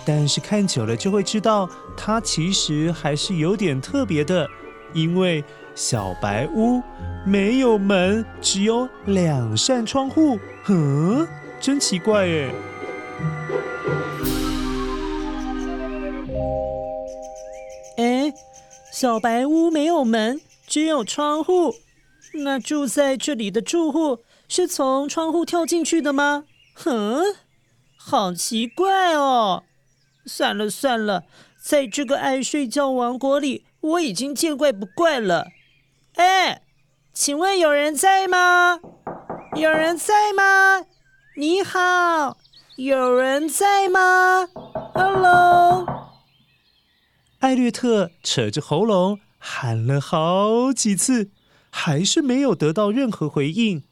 [0.06, 4.48] 但是看久了就会知道，它其实还是有点特别的，
[4.94, 5.42] 因为
[5.76, 6.82] 小白屋
[7.26, 10.38] 没有门，只有两扇窗户。
[10.68, 11.28] 嗯，
[11.60, 12.54] 真奇怪耶。
[18.92, 21.74] 小白屋没有门，只有窗户。
[22.44, 26.44] 那住在这里的住户是从窗户跳进去的吗？
[26.74, 27.24] 哼，
[27.96, 29.64] 好奇怪哦。
[30.26, 31.24] 算了算了，
[31.64, 35.48] 在这个爱睡觉王国里，我已经见怪不怪了。
[36.20, 36.64] 哎，
[37.14, 38.82] 请问有人在吗？
[39.56, 40.86] 有人在吗？
[41.38, 42.36] 你好，
[42.76, 44.50] 有人在吗
[44.94, 45.86] ？Hello。
[47.40, 51.30] 艾略特扯着喉咙喊了好几次，
[51.70, 53.84] 还是没有得到任何回应。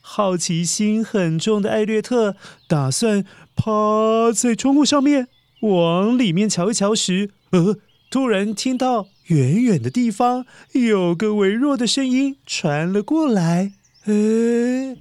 [0.00, 2.36] 好奇心很重的艾略特
[2.68, 3.24] 打算
[3.56, 5.26] 趴在窗户上面
[5.62, 7.76] 往里面瞧一瞧时，呃，
[8.08, 13.72] 突然听到远远的地方有个微弱的声音传了过来。
[14.04, 14.96] 哎。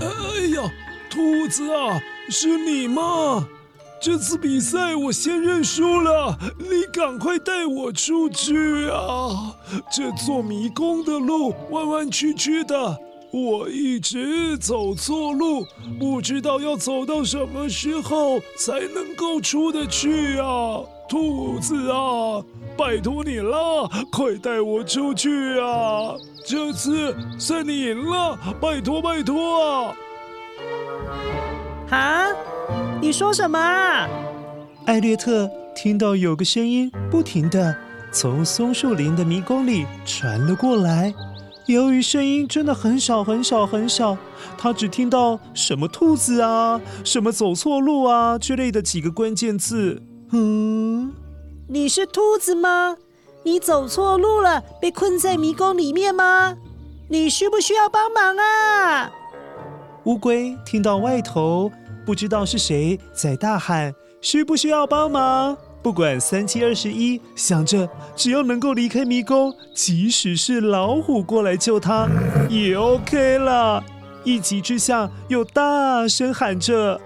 [0.00, 0.70] 哎呀
[1.08, 1.98] 兔子啊，
[2.28, 3.48] 是你吗？
[3.98, 9.56] 这次比赛我先认输了，你赶快带我出去啊！
[9.90, 12.98] 这座迷宫的路弯弯曲曲的，
[13.36, 15.66] 我一直走错路，
[15.98, 20.78] 不知道要走到什么时候才能够出得去啊！
[21.08, 22.40] 兔子啊，
[22.78, 26.14] 拜托你了，快带我出去啊！
[26.46, 29.96] 这次算你赢了，拜托拜托啊！
[31.90, 32.26] 啊！
[33.00, 34.08] 你说什么啊？
[34.86, 37.74] 艾略特听到有个声音不停的
[38.12, 41.12] 从松树林的迷宫里传了过来，
[41.66, 44.16] 由于声音真的很小很小很小，
[44.58, 50.02] 他只听到什么兔子啊、什么走错路啊之类的几个关键字。
[50.32, 51.14] 嗯，
[51.68, 52.96] 你是兔子吗？
[53.44, 56.56] 你走错路了，被困在迷宫里面吗？
[57.08, 59.10] 你需不需要帮忙啊？
[60.04, 61.72] 乌龟听到外头
[62.04, 72.08] 不知道是谁在大喊：“需不需要帮忙？”不管三七二十一，想着只要能够离开迷宫，即使是老虎过来救他，
[72.48, 73.84] 也 OK 了。
[74.24, 76.98] 一急之下，又大声喊着：“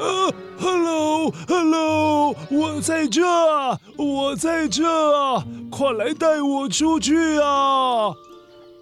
[0.00, 3.22] 呃，Hello，Hello，我在这，
[3.98, 4.82] 我在这，
[5.70, 8.14] 快来带我出去啊！”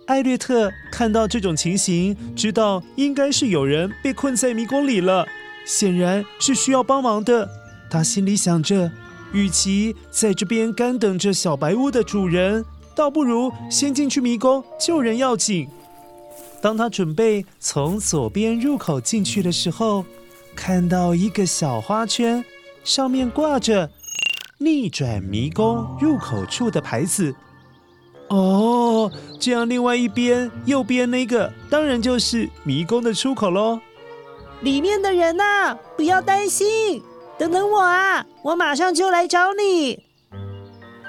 [0.07, 5.27] 艾略特看到这种情形，知道应该是有人被困在迷宫里了，
[5.67, 7.49] 显然是需要帮忙的。
[7.93, 8.91] 他心里想着，
[9.35, 12.65] 与其在这边干等着小白屋的主人，
[12.95, 15.69] 倒不如先进去迷宫救人要紧。
[16.63, 20.07] 当他准备从左边入口进去的时候，
[20.57, 22.43] 看到一个小花圈，
[22.83, 23.91] 上面挂着
[24.57, 27.35] “逆转迷宫入口处”的牌子。
[28.31, 33.79] 哦，这样另外一边右边那个当然就是迷宫的出口喽。
[34.63, 37.03] 里面的人呐，不要担心。
[37.39, 39.99] 等等我啊，我马上就来找你。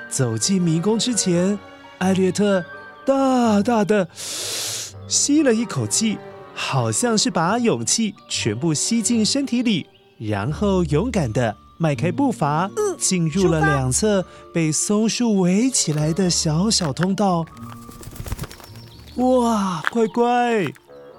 [0.10, 1.58] 走进迷宫之前，
[1.98, 2.64] 艾略特
[3.06, 6.18] 大大的吸了一口气，
[6.54, 9.86] 好像是把勇气全部吸进身体里，
[10.18, 17.46] 然后勇敢的迈开步伐，嗯、进入了两侧被松树围起来的小小通道。
[19.16, 20.66] 哇，乖乖，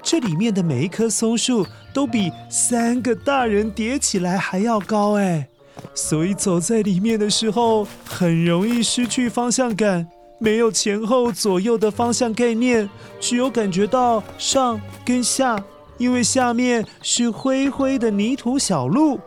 [0.02, 1.66] 这里面的每一棵松树。
[1.94, 5.48] 都比三个大人叠起来还要高哎，
[5.94, 10.06] 所以走在里面的时候很容易失去方向感，
[10.38, 12.90] 没有前后左右的方向概念，
[13.20, 15.62] 只有感觉到上跟下，
[15.96, 19.20] 因为下面是灰灰的泥土小路，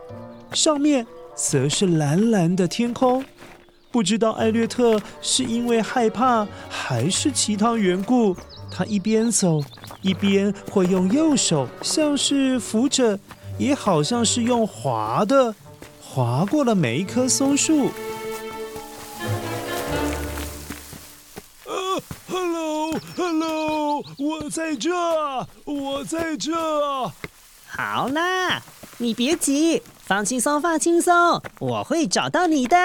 [0.52, 3.24] 上面则是蓝蓝的天空。
[3.90, 8.36] 不知道艾略特是因为害怕还是其他缘故，
[8.70, 9.62] 他一边走。
[10.00, 13.18] 一边会用右手，像是扶着，
[13.58, 15.54] 也好像是用滑的，
[16.00, 17.90] 滑过了每一棵松树。
[21.64, 24.90] 呃，Hello，Hello，我在这，
[25.64, 26.52] 我在这。
[27.66, 28.62] 好啦，
[28.98, 32.76] 你别急，放轻松，放轻松，我会找到你的。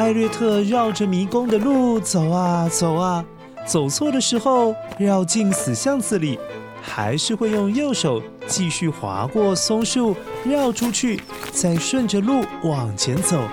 [0.00, 3.22] 艾略特绕着迷宫的路走啊走啊，
[3.66, 6.38] 走错的时候绕进死巷子里，
[6.80, 11.20] 还是会用右手继续划过松树，绕出去，
[11.52, 13.46] 再顺着路往前走。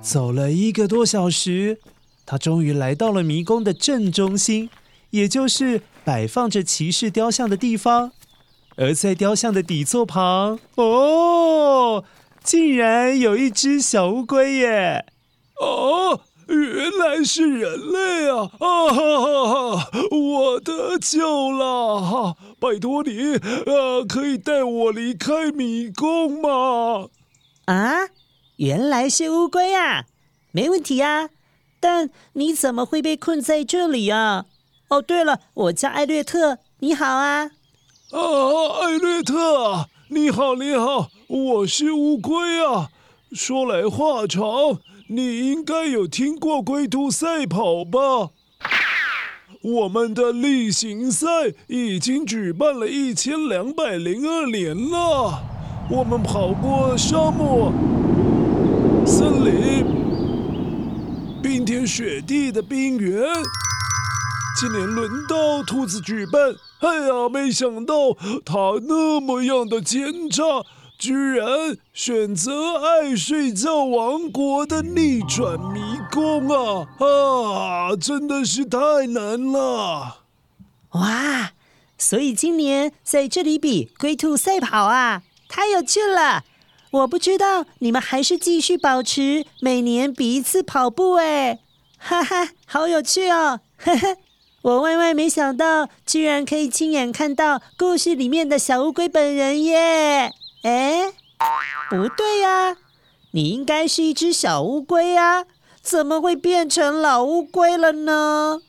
[0.00, 1.80] 走了一个多小时，
[2.24, 4.70] 他终于来到了迷宫的正中心，
[5.10, 8.12] 也就是摆放着骑士雕像的地方。
[8.76, 12.04] 而在雕像的底座旁，哦，
[12.42, 15.06] 竟然有一只小乌龟耶！
[15.58, 18.50] 哦，原来是人类啊！
[18.60, 22.00] 啊哈哈哈，我得救了！
[22.00, 27.08] 哈，拜托你，呃，可以带我离开迷宫吗？
[27.64, 28.10] 啊，
[28.56, 30.04] 原来是乌龟啊，
[30.52, 31.30] 没问题啊。
[31.80, 34.44] 但你怎么会被困在这里啊？
[34.88, 37.52] 哦，对了，我叫艾略特，你好啊。
[38.12, 38.20] 啊，
[38.82, 42.88] 艾略特，你好，你好，我是乌龟啊。
[43.32, 44.78] 说来话长，
[45.08, 48.30] 你应该有听过龟兔赛跑吧？
[49.60, 51.26] 我们的例行赛
[51.66, 55.42] 已经举办了一千两百零二年了。
[55.90, 57.72] 我们跑过沙漠、
[59.04, 59.84] 森林、
[61.42, 63.20] 冰天雪地的冰原。
[64.58, 66.56] 今年轮到兔子举办。
[66.78, 70.64] 哎呀，没想到他那么样的奸诈，
[70.98, 76.88] 居然选择爱睡觉王国的逆转迷宫啊！
[76.98, 80.20] 啊，真的是太难了！
[80.92, 81.52] 哇，
[81.98, 86.44] 所以今年在这里比龟兔赛跑啊，太有趣了！
[86.92, 91.58] 我不知道你们还是继续保持每年比一次跑步哎，
[91.98, 94.16] 哈哈，好有趣哦，呵呵。
[94.66, 100.32] 我万万没想到，居然可以亲眼看到故事里面的小乌龟本人耶！
[100.64, 101.12] 哎，
[101.88, 102.76] 不对呀，
[103.30, 105.44] 你应该是一只小乌龟呀，
[105.80, 108.60] 怎么会变成老乌龟了呢？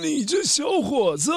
[0.00, 1.32] 你这小伙子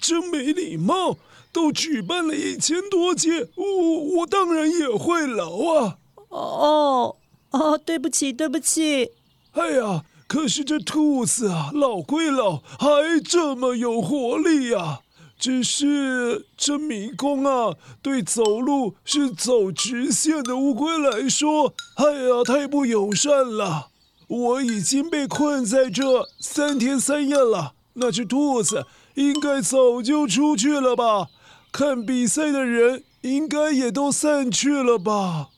[0.00, 1.18] 真没礼貌！
[1.52, 5.98] 都举办了一千多届，我我当然也会劳啊！
[6.30, 7.16] 哦
[7.52, 9.12] 哦，对不起，对不起。
[9.52, 15.00] 哎呀，可是这兔子啊，老归老，还这么有活力呀、
[15.38, 23.88] 只是这迷宫啊，对走路是走直线的乌龟来说，哎呀，太不友善了。
[24.28, 31.28] 我已经被困在这三天三夜了，那只兔子应该早就出去了吧？
[31.70, 35.48] 看比赛的人应该也都散去了吧？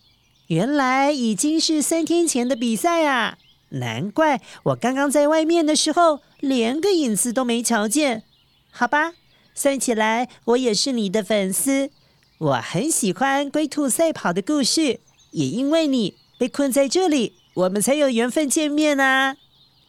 [0.49, 3.38] 原来已经是三天前的比赛啊！
[3.70, 8.22] 难怪我刚刚在外面的时候连个影子都没瞧见。
[8.70, 9.14] 好吧，
[9.55, 11.90] 算起来我也是你的粉丝。
[12.38, 19.36] 我很喜欢龟兔赛跑的故事，也因为你被困在这里，我们才有缘分见面啊！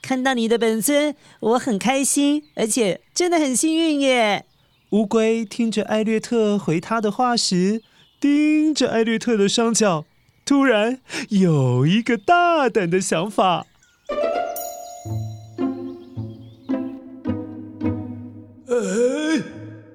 [0.02, 4.46] 看到你的本尊，我很开心，而且真的很幸运耶。
[4.92, 7.82] 乌龟听着艾略特回他的话时，
[8.20, 10.06] 盯着艾略特的双脚，
[10.46, 13.66] 突然有一个大胆的想法。
[18.68, 19.44] 哎，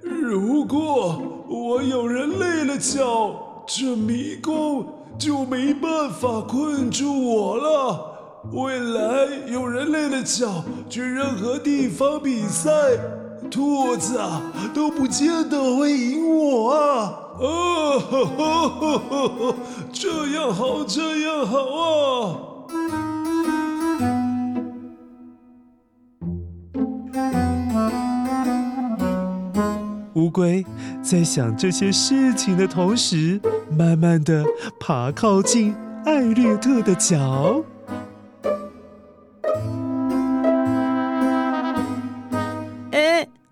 [0.02, 4.84] 如果我有人累了脚，这迷宫
[5.16, 8.06] 就没办法困住我了。
[8.52, 12.70] 未来有人累了脚，去任何地方比赛。
[13.50, 17.18] 兔子啊，都不见得会赢我啊！
[17.40, 19.54] 哦，呵呵呵呵，
[19.90, 22.36] 这样好，这样好啊！
[30.14, 30.62] 乌龟
[31.02, 34.44] 在想这些事情的同时，慢慢的
[34.78, 35.74] 爬靠近
[36.04, 37.64] 艾略特的脚。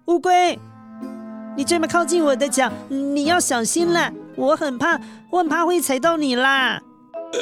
[0.06, 0.58] 乌龟，
[1.58, 4.12] 你这么靠近我的脚，你要小心了。
[4.36, 4.96] 我很怕，
[5.28, 6.80] 我很怕会踩到你啦。
[7.32, 7.40] 哎，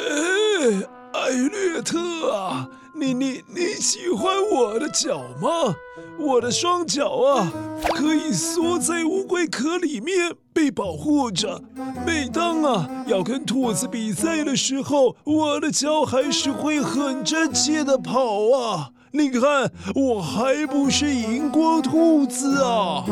[1.13, 5.75] 艾略特啊，你你你喜欢我的脚吗？
[6.17, 7.53] 我的双脚啊，
[7.93, 11.61] 可以缩在乌龟壳里面被保护着。
[12.03, 18.89] 每当啊要跟兔子比赛的时候，我的脚还是会很争气的跑啊。
[19.11, 23.05] 你看，我还不是赢过兔子啊！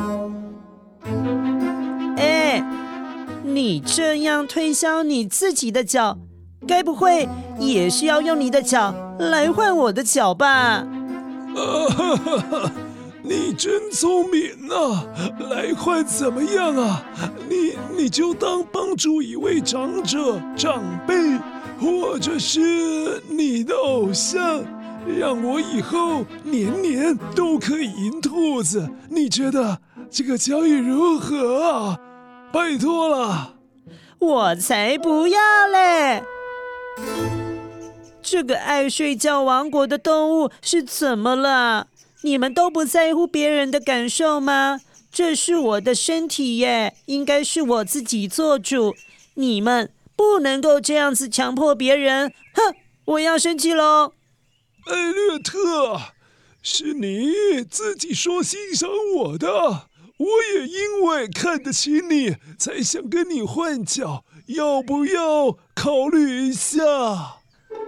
[2.18, 2.64] 哎，
[3.44, 6.18] 你这样推销你自己的脚，
[6.68, 7.28] 该不会
[7.60, 10.48] 也是要用你的脚来换我的脚吧？
[10.48, 10.86] 啊
[11.56, 12.72] 哈哈哈！
[13.24, 15.06] 你真聪明啊！
[15.50, 17.02] 来换怎么样啊？
[17.50, 21.16] 你你就当帮助一位长者、长辈，
[21.80, 24.62] 或者是你的偶像。
[25.20, 29.80] 让我以后年年都可以赢兔子，你觉得
[30.10, 32.00] 这个交易如何啊？
[32.54, 33.56] 拜托了，
[34.20, 36.24] 我才不要嘞！
[38.22, 41.88] 这个爱睡觉王国的动物是怎么了？
[42.22, 44.80] 你们都不在乎别人的感受吗？
[45.12, 48.96] 这是我的身体耶，应该是我自己做主。
[49.36, 52.34] 你们不能够这样子强迫别人。
[52.54, 52.76] 哼，
[53.06, 54.14] 我要生气喽！
[54.86, 56.00] 艾略特，
[56.62, 59.88] 是你自己说欣赏我的，
[60.18, 66.80] 我也因为看得起你，才想跟你换脚，要不要考虑一下？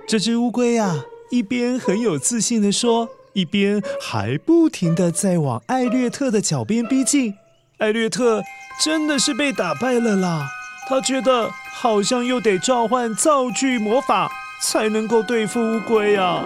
[0.06, 7.36] 这只乌龟啊，一边很有自信地说，一边还不停的在往艾略特的脚边逼近。
[7.78, 8.44] 艾略特
[8.84, 10.50] 真的是被打败了啦，
[10.90, 14.30] 他觉得好像又得召唤造句魔法
[14.62, 16.44] 才能够对付乌龟啊。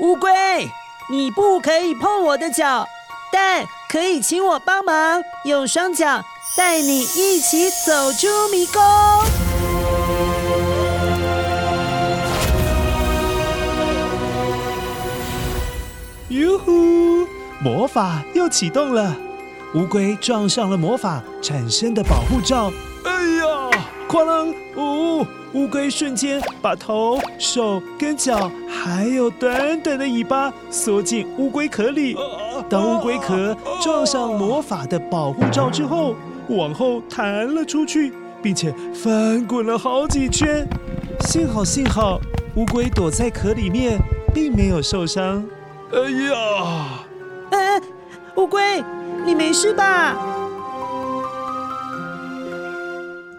[0.00, 0.30] 乌龟，
[1.10, 2.86] 你不可以碰我的脚，
[3.34, 6.24] 但可以请我帮忙，用双脚
[6.56, 8.80] 带你一起走出迷宫。
[16.28, 17.26] 哟呼！
[17.60, 19.16] 魔法又启动了，
[19.74, 22.72] 乌龟撞上了魔法产生的保护罩。
[23.04, 23.70] 哎呀！
[24.08, 24.54] 哐啷！
[24.74, 25.26] 哦。
[25.54, 32.16] 乌龟瞬间把头、手跟脚，还有短短的尾巴缩进乌龟壳里。
[32.68, 36.16] 当乌龟壳撞上魔法的保护罩之后，
[36.48, 40.66] 往后弹了出去，并且翻滚了好几圈。
[41.20, 42.20] 幸好，幸好，
[42.56, 43.96] 乌龟躲在壳里面，
[44.34, 45.44] 并没有受伤。
[45.92, 47.04] 哎呀！
[47.50, 47.80] 哎，
[48.34, 48.82] 乌龟，
[49.24, 50.16] 你没事吧？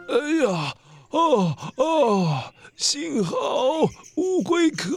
[0.08, 0.74] 哎呀！
[1.12, 3.38] 哦哦，幸好
[4.16, 4.96] 乌龟壳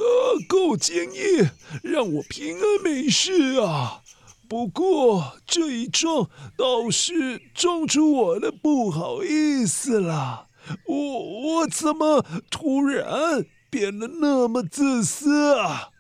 [0.49, 1.49] 够坚硬，
[1.83, 4.01] 让我平安没事啊。
[4.49, 10.47] 不过这一撞倒是撞出我的不好意思了。
[10.87, 15.91] 我我怎么突然变得那么自私啊？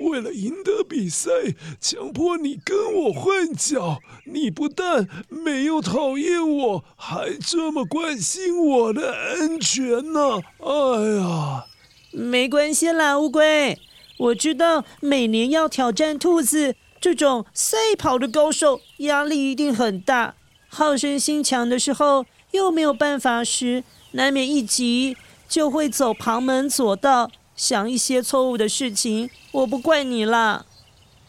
[0.00, 1.30] 为了赢得比赛，
[1.80, 10.40] 强迫你跟我换脚，你不但没有讨厌我，还这么关心我的安全呢！
[10.58, 10.70] 哎
[11.18, 11.64] 呀，
[12.12, 13.76] 没关系啦，乌龟，
[14.18, 20.34] 我知道每年要挑战兔子这种赛跑的高手，压力一定很大，
[20.68, 23.82] 好胜心强的时候又没有办法时，
[24.12, 25.16] 难免一急
[25.48, 27.30] 就会走旁门左道。
[27.58, 30.64] 想一些错误的事情，我不怪你啦。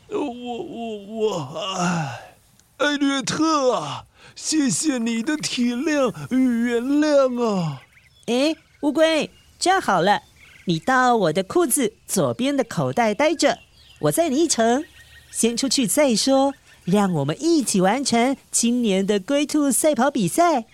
[0.10, 2.36] 我我我，哎，
[2.78, 4.06] 艾略特啊，
[4.36, 7.82] 谢谢你的体谅与原谅啊。
[8.28, 10.22] 哎，乌龟，这样好了，
[10.66, 13.58] 你到我的裤子左边的口袋待着，
[14.02, 14.86] 我载你一程，
[15.32, 16.54] 先出去再说。
[16.86, 20.66] 让我们一起完成今年的龟兔赛跑比赛。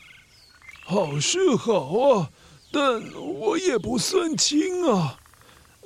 [0.86, 2.30] 好是好啊，
[2.74, 5.20] 但我也不算轻啊。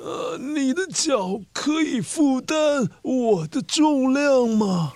[0.01, 4.93] 呃，你的脚可以负担我的重量吗？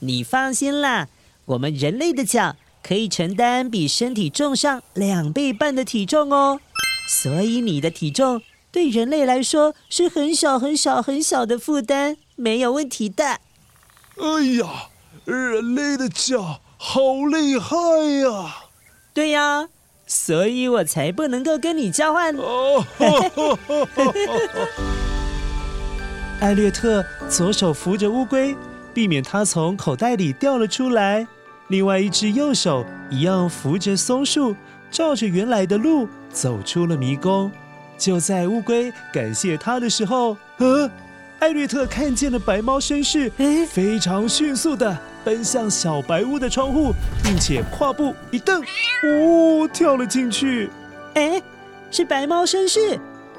[0.00, 1.08] 你放心啦，
[1.44, 6.60] 我们人类的脚可以承担比身体重上两倍半的体重哦。
[7.08, 13.24] 所以你的体重对人类来说是很小很小很小的负担，没有问题的。
[13.24, 14.88] 哎呀，
[15.24, 17.00] 人类的脚好
[17.30, 17.76] 厉害
[18.22, 18.56] 呀！
[19.14, 19.68] 对呀。
[20.06, 22.34] 所以我才不能够跟你交换。
[22.36, 22.84] 哦
[26.40, 28.54] 艾略特左手扶着乌龟，
[28.92, 31.26] 避免它从口袋里掉了出来；
[31.68, 34.54] 另外一只右手一样扶着松树，
[34.90, 37.50] 照着原来的路走出了迷宫。
[37.96, 40.90] 就在乌龟感谢他的时候，呃，
[41.38, 43.32] 艾略特看见了白猫绅士，
[43.70, 44.94] 非常迅速的。
[45.26, 50.70] 奔向小白屋的窗户，并且跨步一蹬，哦，跳了进去。
[51.14, 51.42] 哎，
[51.90, 52.96] 是白猫绅士，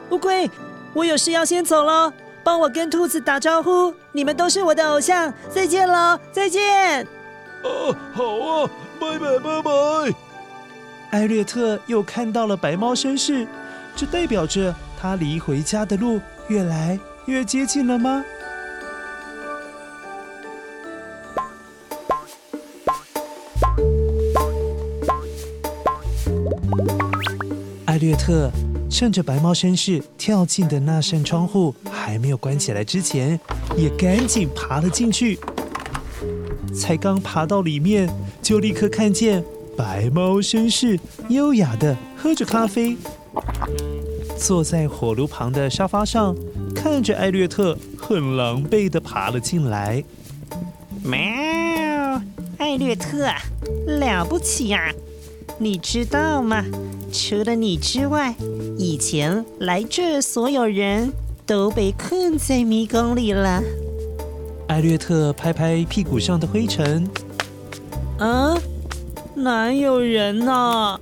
[0.10, 0.52] 乌龟，
[0.92, 2.12] 我有事要先走了，
[2.44, 7.04] 帮我跟兔子打招呼，你们都是我的偶像，再见了，再见。
[7.64, 8.70] 啊，好啊，
[9.00, 9.72] 拜拜拜拜。
[11.12, 13.48] 艾略特又看到了白猫绅士，
[13.96, 16.20] 这代表着他离回家的路
[16.50, 18.26] 越来越接近了吗？
[27.86, 28.52] 艾略特
[28.90, 33.40] 趁着白猫绅士跳进的那扇窗户还没有关起来之前，
[33.76, 35.40] 也赶紧爬了进去。
[36.74, 38.10] 才刚爬到里面，
[38.42, 39.44] 就立刻看见
[39.76, 41.00] 白猫绅士
[41.30, 42.96] 优雅地喝着咖啡，
[44.38, 46.36] 坐在火炉旁的沙发上，
[46.76, 50.04] 看着艾略特很狼狈地爬了进来。
[51.04, 51.18] 喵，
[52.58, 53.30] 艾略特，
[54.00, 54.92] 了不起呀！
[55.60, 56.64] 你知道吗？
[57.12, 58.36] 除了你之外，
[58.78, 61.12] 以前来这所有人
[61.46, 63.64] 都被困在迷宫里了。
[64.68, 67.10] 艾略特拍拍屁股上的灰尘。
[68.20, 68.56] 啊？
[69.34, 71.00] 哪有人呢？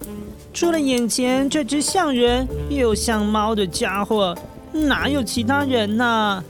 [0.53, 4.33] 除了眼前这只像人又像猫的家伙，
[4.71, 6.43] 哪有其他人呢？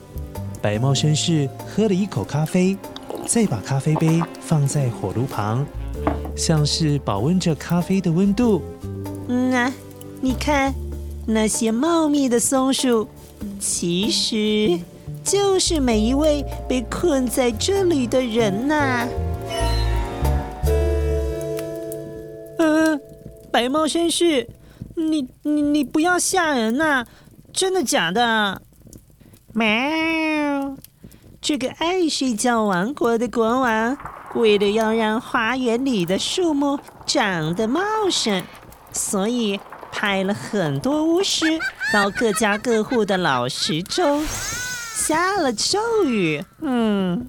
[0.62, 2.78] 白猫绅士喝了一口咖啡，
[3.26, 5.66] 再把咖啡杯放在火炉旁。
[6.36, 8.62] 像是保温着咖啡的温度。
[9.28, 9.72] 嗯啊，
[10.22, 10.74] 你看
[11.26, 13.08] 那些茂密的松树，
[13.60, 14.80] 其实
[15.24, 19.08] 就是每一位被困在这里的人呐。
[22.58, 23.02] 嗯，
[23.52, 24.48] 白猫绅士，
[24.96, 27.06] 你你你不要吓人呐！
[27.52, 28.62] 真的假的？
[29.54, 29.66] 喵，
[31.42, 33.98] 这个爱睡觉王国的国王。
[34.36, 37.82] 为了要让花园里的树木长得茂
[38.12, 38.44] 盛，
[38.92, 39.60] 所以
[39.92, 41.60] 派了很多巫师
[41.94, 47.26] 到各家各户的老石中下了咒语，嗯，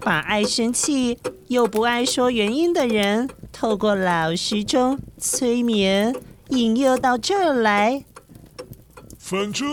[0.00, 6.14] 把爱生气又不爱说原因的人透过老石中催眠，
[6.48, 8.04] 引诱到这儿来。
[9.18, 9.66] 反正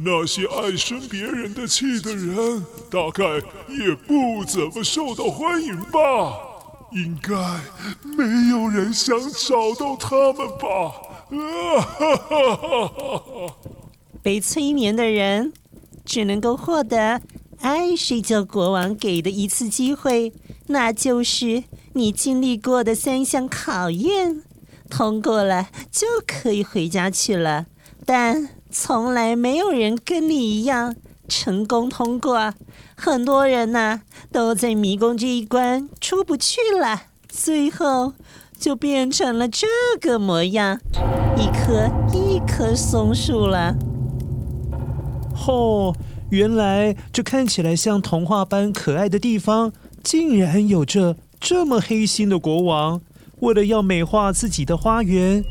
[0.00, 3.24] 那些爱生别人的气的人，大概
[3.68, 6.32] 也不怎么受到欢迎吧。
[6.92, 7.34] 应该
[8.16, 10.92] 没有人想找到他们吧。
[11.30, 13.56] 啊哈哈哈哈！
[14.22, 15.52] 被催眠的人
[16.04, 17.20] 只能够获得
[17.60, 20.32] 爱睡觉国王给的一次机会，
[20.68, 24.42] 那就是你经历过的三项考验。
[24.88, 27.66] 通过了就可以回家去了。
[28.06, 28.48] 但
[28.80, 30.94] 从来没有人跟你一样
[31.26, 32.54] 成功通过，
[32.94, 38.12] 很多人呐、都在迷宫这一关出不去了，最后
[38.56, 39.66] 就变成了这
[40.00, 40.78] 个模样，
[41.36, 43.74] 一棵一棵松树了。
[45.48, 45.92] 哦，
[46.30, 49.72] 原来这看起来像童话般可爱的地方，
[50.04, 53.00] 竟然有着这么黑心的国王，
[53.40, 55.42] 为了要美化自己的花园，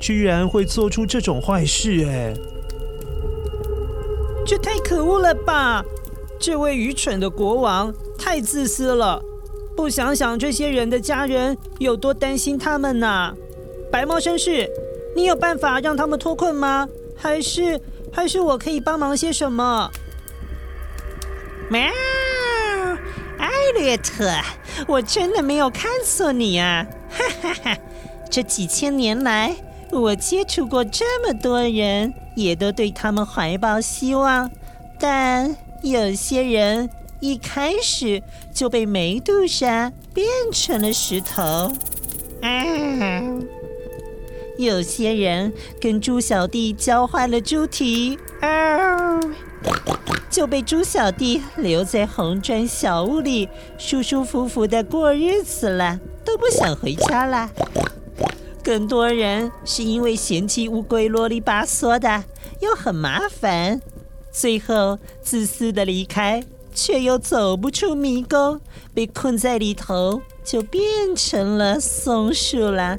[0.00, 2.06] 居然会做出这种坏事！
[2.08, 2.32] 哎，
[4.46, 5.84] 这太可恶了吧！
[6.38, 9.20] 这位愚蠢的国王太自私了，
[9.74, 13.34] 不想想这些人的家人有多担心他们呢？
[13.90, 14.70] 白猫绅士，
[15.16, 16.86] 你有办法让他们脱困吗？
[17.16, 17.80] 还是
[18.12, 19.90] 还是我可以帮忙些什么？
[21.68, 21.80] 喵，
[23.38, 24.30] 艾略特，
[24.86, 26.86] 我真的没有看错你啊！
[27.10, 27.78] 哈哈哈，
[28.30, 29.56] 这几千年来。
[29.90, 34.50] 我接触过这么多人，也都对他们怀抱希望，
[34.98, 38.22] 但有些人一开始
[38.52, 41.72] 就被梅杜莎变成了石头。
[42.42, 42.62] 啊！
[44.58, 49.20] 有些人跟猪小弟交换了猪蹄，啊，
[50.30, 57.50] 就被猪小弟留在红砖小屋里，舒舒服服的过日子了，都不想回家了。
[58.66, 62.24] 更多人是因为嫌弃乌龟啰里吧嗦的，
[62.58, 63.80] 又很麻烦，
[64.32, 66.42] 最后自私的离开，
[66.74, 68.60] 却又走不出迷宫，
[68.92, 72.98] 被困在里头，就变成了松树了。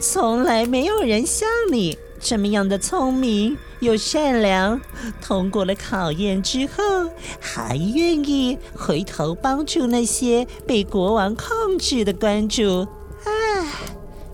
[0.00, 4.80] 从来没有人像你这么样的聪明又善良，
[5.20, 12.88] 通过了考验之后，还愿意回头帮助那些被国王控制的公主。
[13.26, 13.66] 啊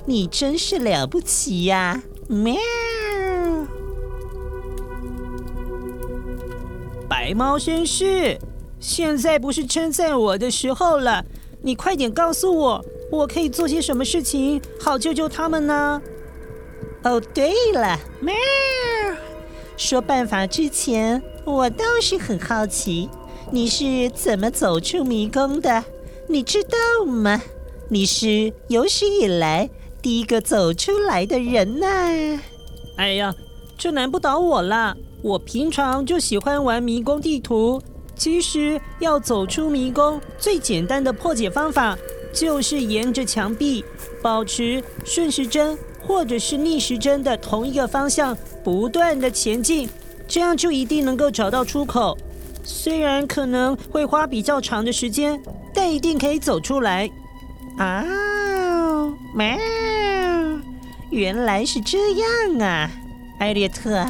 [0.05, 2.03] 你真是了不起呀！
[2.29, 2.55] 喵！
[7.09, 8.39] 白猫绅士，
[8.81, 11.25] 现在不是称赞我的时候了，
[11.63, 16.03] 你快点告诉我，我可以做些什么事情好救救他们呢？
[17.05, 18.35] 哦，对了，喵！
[19.77, 23.09] 说办法之前，我倒是很好奇，
[23.51, 25.85] 你是怎么走出迷宫的？
[26.29, 27.41] 你知道吗？
[27.93, 29.69] 你是有史以来。
[30.01, 32.41] 第一个走出来的人呐？
[32.97, 33.35] 哎呀，
[33.77, 34.97] 这难不倒我啦！
[35.21, 37.83] 我平常就喜欢玩迷宫地图。
[38.17, 41.95] 其实要走出迷宫，最简单的破解方法
[42.33, 43.85] 就是沿着墙壁，
[44.23, 48.35] 保持顺时针或者是逆时针的同一个方向，
[48.65, 49.87] 不断的前进，
[50.27, 52.17] 这样就一定能够找到出口。
[52.65, 55.39] 虽然可能会花比较长的时间，
[55.75, 57.11] 但一定可以走出来。
[57.79, 58.05] 啊，
[59.35, 59.59] 喵！
[61.11, 62.91] 原来是这样啊，
[63.39, 64.07] 艾略特。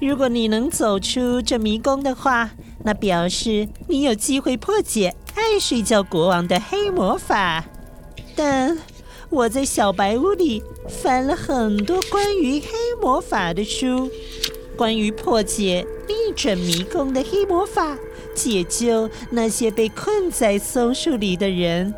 [0.00, 2.50] 如果你能走出这迷宫的话，
[2.84, 7.64] 那表示你有机会破解爱睡觉国王的黑魔法。
[8.34, 8.78] 但
[9.28, 12.68] 我在小白屋里翻了很多关于黑
[13.00, 14.10] 魔法的书，
[14.76, 17.98] 关于破解逆转迷宫的黑魔法，
[18.34, 21.94] 解救那些被困在松树里的人，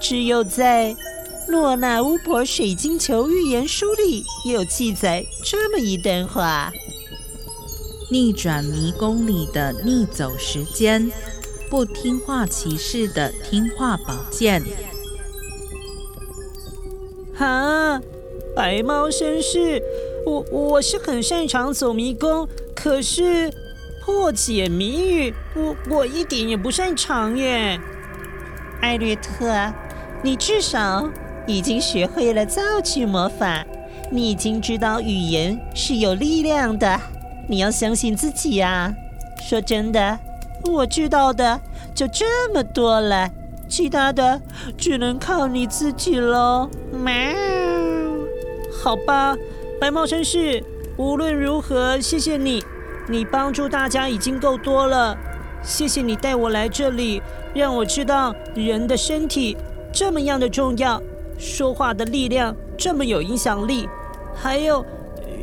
[0.00, 0.96] 只有在。
[1.48, 6.72] 洛娜巫婆水晶球预言书里也有记载这么一段话：
[8.08, 11.10] 逆转迷宫里的逆走时间，
[11.68, 14.62] 不听话骑士的听话宝剑。
[17.34, 18.00] 哈，
[18.54, 19.82] 白猫绅士，
[20.24, 23.50] 我我是很擅长走迷宫，可是
[24.04, 27.80] 破解谜语，我我一点也不擅长耶。
[28.80, 29.72] 艾略特，
[30.22, 31.08] 你至少。
[31.46, 33.66] 已经学会了造句魔法，
[34.08, 37.00] 你已经知道语言是有力量的，
[37.48, 38.94] 你要相信自己呀。
[39.40, 40.18] 说真的，
[40.64, 41.60] 我知道的
[41.92, 43.30] 就这么多了，
[43.68, 44.40] 其他的
[44.76, 46.70] 只能靠你自己喽。
[46.92, 47.12] 喵，
[48.84, 49.34] 好吧，
[49.80, 50.62] 白猫绅士，
[50.96, 52.62] 无论如何，谢谢你，
[53.08, 55.16] 你帮助大家已经够多了。
[55.64, 57.20] 谢谢你带我来这里，
[57.54, 59.56] 让我知道人的身体
[59.92, 61.00] 这么样的重要。
[61.38, 63.88] 说话的力量这么有影响力，
[64.34, 64.84] 还有，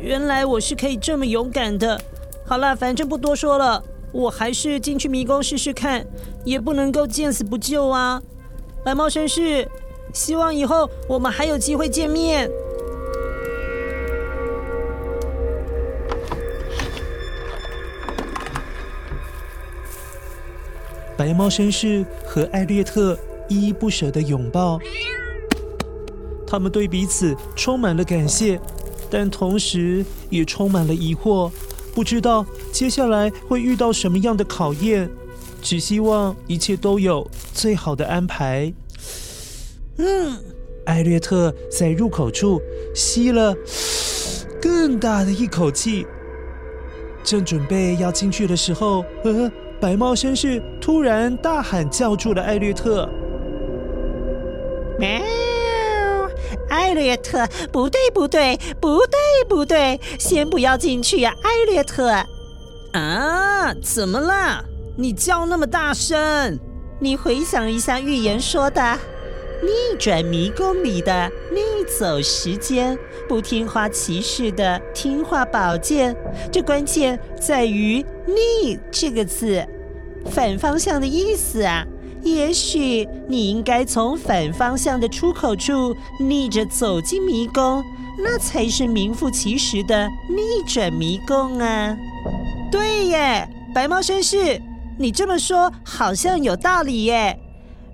[0.00, 2.00] 原来我是可以这么勇敢的。
[2.46, 3.82] 好了，反正不多说了，
[4.12, 6.06] 我还是进去迷宫试试看，
[6.44, 8.22] 也不能够见死不救啊！
[8.84, 9.68] 白猫绅士，
[10.14, 12.48] 希望以后我们还有机会见面。
[21.16, 23.18] 白猫绅士和艾略特
[23.48, 24.78] 依依不舍的拥抱。
[26.46, 28.60] 他们对彼此充满了感谢，
[29.10, 31.50] 但同时也充满了疑惑，
[31.94, 35.10] 不知道接下来会遇到什么样的考验。
[35.60, 38.72] 只希望一切都有最好的安排。
[39.96, 40.38] 嗯，
[40.86, 42.62] 艾略特在入口处
[42.94, 43.54] 吸了
[44.62, 46.06] 更大的一口气，
[47.24, 53.10] 正准备要进去的时候，呃，白猫绅士突然大喊叫住了艾略特
[54.98, 55.08] ：“喵！
[56.68, 59.18] 艾略特，不对，不对，不对，
[59.48, 62.10] 不对，先不要进去呀，艾略特！
[62.92, 64.64] 啊，怎么了？
[64.96, 66.58] 你叫那么大声？
[67.00, 68.98] 你回想一下预言说的。”
[69.60, 72.96] 逆转迷宫里的逆走时间，
[73.28, 76.14] 不听话骑士的听话宝剑，
[76.52, 79.66] 这关键在于“逆”这个字，
[80.30, 81.84] 反方向的意思啊。
[82.22, 87.82] 也许你应该从反方向的出口处逆着走进迷宫，
[88.18, 91.96] 那才是名副其实的逆转迷宫啊。
[92.70, 94.60] 对耶，白猫绅士，
[94.98, 97.38] 你这么说好像有道理耶。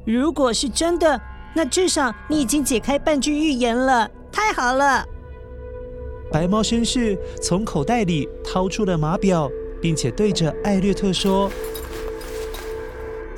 [0.05, 1.21] 如果是真的。
[1.57, 5.05] 那至少你已经解开半句预言了，太好了！
[6.33, 9.49] 白猫绅士从口袋里掏出了码表，
[9.81, 11.49] 并且对着艾略特说：“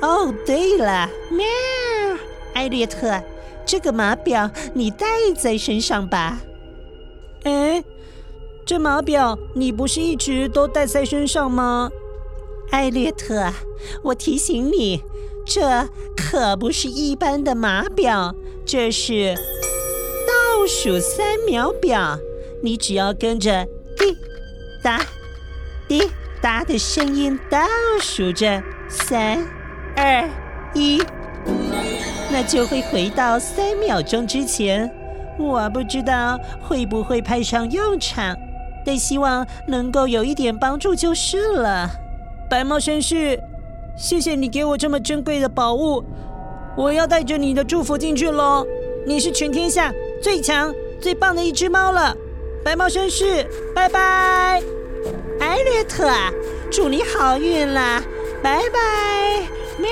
[0.01, 1.45] 哦，对了，喵，
[2.53, 3.21] 艾略特，
[3.65, 6.39] 这个码表你带在身上吧？
[7.43, 7.83] 哎，
[8.65, 11.89] 这码表你不是一直都带在身上吗？
[12.71, 13.51] 艾略特，
[14.03, 15.01] 我提醒你。”
[15.49, 18.35] 这可不是一般的码表，
[18.65, 19.33] 这是
[20.27, 22.19] 倒数三秒表。
[22.61, 23.65] 你只要跟着
[23.97, 24.13] 滴
[24.83, 25.05] 答
[25.87, 26.03] 滴
[26.41, 27.65] 答的声音倒
[28.01, 29.47] 数着三
[29.97, 30.29] 二
[30.75, 31.01] 一，
[32.31, 34.89] 那就会回到三秒钟之前。
[35.39, 38.37] 我不知道会不会派上用场，
[38.85, 41.89] 但希望能够有一点帮助就是了。
[42.47, 43.39] 白猫绅士。
[43.95, 46.03] 谢谢你给我这么珍贵的宝物，
[46.75, 48.63] 我要带着你的祝福进去喽。
[49.07, 49.91] 你是全天下
[50.21, 50.71] 最强
[51.01, 52.15] 最棒的一只猫了，
[52.63, 53.43] 白猫绅士，
[53.73, 54.61] 拜拜。
[55.39, 56.07] 艾略特，
[56.69, 58.03] 祝你好运啦，
[58.43, 59.41] 拜拜，
[59.79, 59.87] 喵。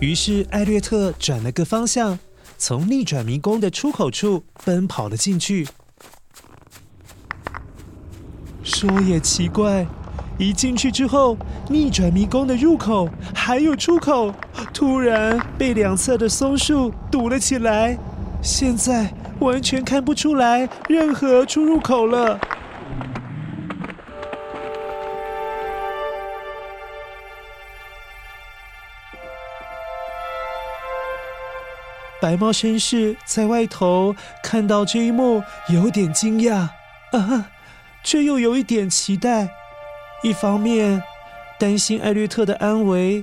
[0.00, 2.18] 于是艾略特转了个方向，
[2.58, 5.66] 从逆转迷宫的出口处奔跑了进去。
[8.62, 9.86] 说也奇怪，
[10.38, 11.38] 一进去之后，
[11.68, 14.34] 逆转迷宫的入口还有出口，
[14.74, 17.96] 突然被两侧的松树堵了起来，
[18.42, 22.38] 现在完全看不出来任何出入口了。
[32.24, 36.70] 白猫绅士在外头看到这一幕，有点惊讶
[37.12, 37.50] 啊。
[38.02, 39.50] 却又有一点期待，
[40.22, 41.02] 一方面
[41.58, 43.22] 担心艾略特的安危，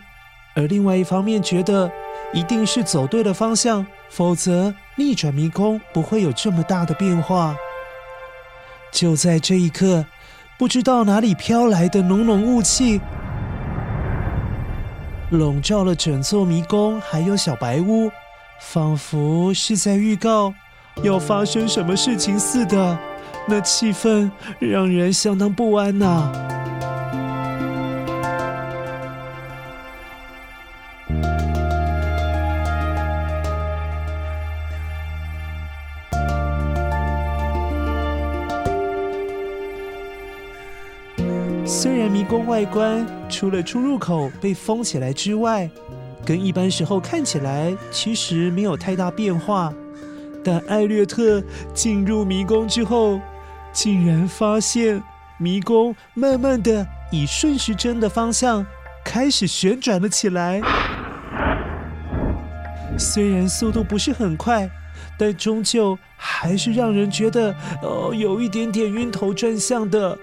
[0.54, 1.92] 而另外一方面觉得
[2.32, 7.56] 一定是走对了方向，否则逆转迷宫不会有这么大的变化。
[8.92, 10.06] 就在这一刻，
[10.60, 13.02] 不知道哪里飘来的浓浓雾气，
[15.32, 18.12] 笼罩了整座迷宫，还有小白屋，
[18.62, 20.54] 仿佛是在预告
[21.04, 22.98] 要发生什么事情似的。
[23.48, 26.32] 那气氛让人相当不安呐、
[41.66, 45.70] 虽然迷宫外观除了出入口被封起来之外，
[46.26, 49.74] 跟一般时候看起来其实没有太大变化，
[50.44, 51.42] 但艾略特
[51.74, 53.20] 进入迷宫之后，
[53.74, 55.02] 竟然发现
[55.38, 58.66] 迷宫慢慢的以顺时针的方向
[59.04, 60.62] 开始旋转了起来。
[62.98, 64.70] 虽然速度不是很快，
[65.18, 70.18] 但终究还是让人觉得哦，有一点点晕头转向的。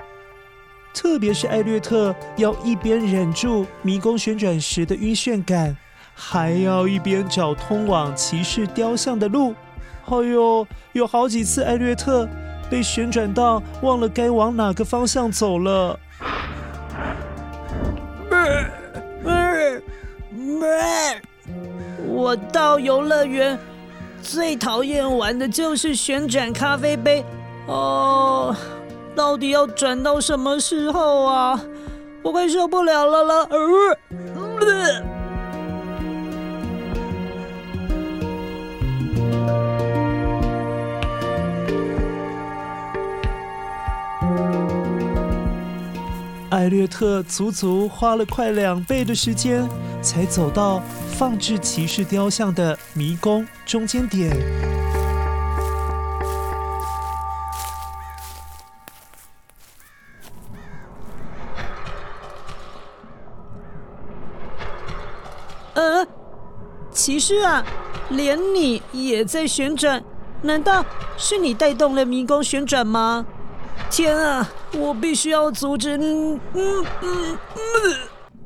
[0.94, 5.76] 特别是艾略特要一边忍住迷宫旋转时的晕眩感，
[6.20, 9.54] 还要一边找通往骑士雕像的路。
[10.06, 12.28] 哎呦，有好几次艾略特。
[12.70, 15.98] 被旋转到忘了该往哪个方向走了。
[22.06, 23.58] 我到游乐园
[24.20, 27.24] 最讨厌玩的就是旋转咖啡杯。
[27.66, 28.54] 哦，
[29.14, 31.58] 到底要转到什么时候啊？
[32.22, 33.48] 我快受不了了了。
[33.50, 33.58] 呃
[46.58, 49.64] 艾略特足足花了快两倍的时间，
[50.02, 50.82] 才走到
[51.12, 54.36] 放置骑士雕像的迷宫中间点。
[65.74, 66.04] 呃，
[66.90, 67.64] 骑士啊，
[68.10, 70.02] 连你也在旋转？
[70.42, 70.84] 难道
[71.16, 73.24] 是你带动了迷宫旋转吗？
[73.90, 74.48] 天啊！
[74.72, 77.96] 我必须要阻止你，嗯嗯嗯，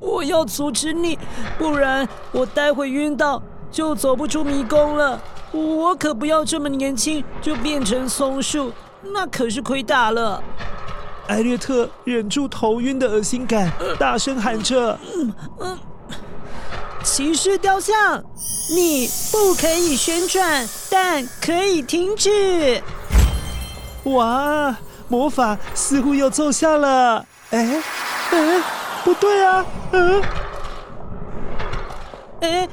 [0.01, 1.19] 我要阻止你，
[1.59, 5.21] 不然我待会晕倒就走不出迷宫了。
[5.53, 8.73] 我可不要这么年轻就变成松树，
[9.03, 10.43] 那可是亏大了。
[11.27, 15.79] 艾略特忍住头晕的恶心感，大声喊着：“嗯嗯，
[17.03, 18.23] 骑士雕像，
[18.75, 22.83] 你不可以旋转，但可以停止。”
[24.05, 24.77] 哇！
[25.13, 27.83] 魔法似乎又奏效了，哎，
[28.31, 28.63] 哎，
[29.05, 30.23] 不对啊，嗯，
[32.41, 32.69] 哎，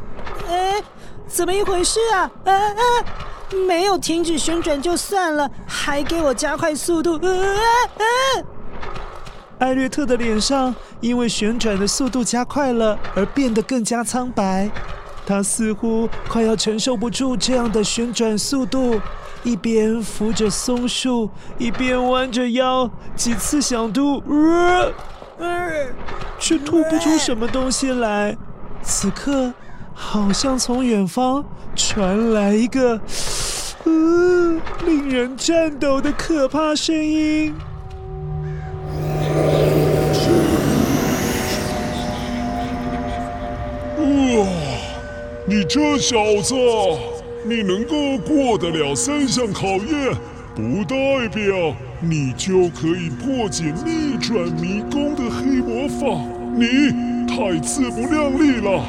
[0.47, 0.81] 哎，
[1.27, 2.31] 怎么一回事啊？
[2.45, 7.29] 哎哎，没有停止旋转就算了，还给我加快速度，哎
[7.97, 8.43] 哎！
[9.59, 14.71] 艾略特的脸上因为旋转的速度加快了而变得更加苍白，
[15.25, 19.01] 他似乎快要承受不住这样的旋转速度。
[19.43, 24.91] 一边扶着松树，一边弯着腰，几次想吐，呃，
[25.37, 25.87] 呃，
[26.37, 28.35] 却吐不出什么东西来。
[28.81, 29.53] 此刻，
[29.93, 31.43] 好像从远方
[31.75, 32.99] 传来一个，
[33.85, 37.55] 呃，令人颤抖的可怕声音。
[43.97, 44.47] 哇，
[45.45, 46.55] 你这小子！
[47.45, 50.13] 你能够过得了三项考验，
[50.53, 56.05] 不代表你就可以破解逆转迷宫的黑魔法。
[56.55, 56.65] 你
[57.25, 58.83] 太自不量力了。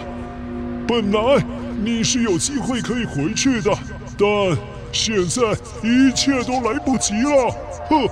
[0.88, 1.44] 本来
[1.84, 3.70] 你是有机会可以回去的，
[4.18, 4.58] 但
[4.90, 5.42] 现在
[5.82, 7.54] 一切都来不及了。
[7.88, 8.08] 哼！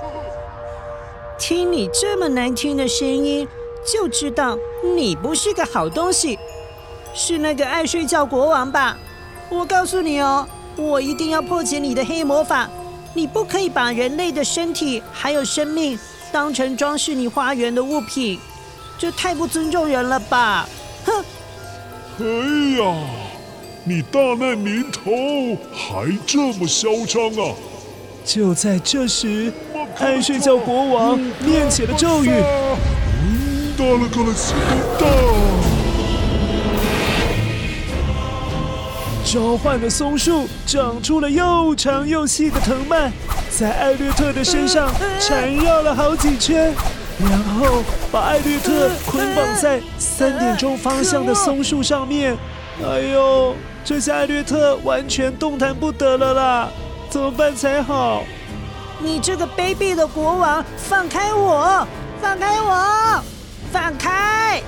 [1.37, 3.47] 听你这么难听的声音，
[3.85, 4.57] 就知道
[4.95, 6.39] 你不是个好东西。
[7.15, 8.97] 是那个爱睡觉国王吧？
[9.51, 10.47] 我告诉你哦，
[10.77, 12.69] 我一定要破解你的黑魔法。
[13.15, 15.99] 你不可以把人类的身体还有生命
[16.31, 18.39] 当成装饰你花园的物品，
[18.99, 20.69] 这太不尊重人了吧！
[21.07, 21.25] 哼！
[22.21, 22.25] 哎
[22.79, 22.95] 呀，
[23.85, 27.55] 你大难临头还这么嚣张啊！
[28.25, 29.51] 就在这时，
[29.99, 32.31] 爱睡觉国王念起了咒语。
[39.31, 43.13] 召唤的松树长出了又长又细的藤蔓，
[43.51, 46.73] 在艾略特的身上缠绕了好几圈，
[47.21, 52.39] 然后把艾略特捆绑在三点钟方向的松树上面。
[52.83, 53.55] 哎呦，
[53.85, 56.69] 这下艾略特完全动弹不得了啦！
[57.11, 58.23] 怎么办才好？
[58.99, 61.87] 你这个卑鄙的国王，放开我！
[62.23, 63.23] 放开我！
[63.71, 64.63] 放开！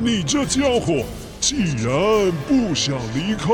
[0.00, 1.04] 你这家伙！
[1.48, 3.48] 既然不想离开，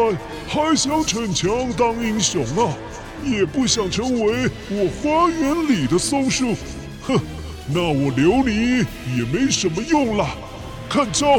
[0.48, 2.74] 还想逞强当英雄啊！
[3.22, 6.56] 也不想成为我花园里的松树，
[7.02, 7.16] 哼！
[7.72, 8.78] 那我留你
[9.16, 10.26] 也没什么用了。
[10.90, 11.38] 看招！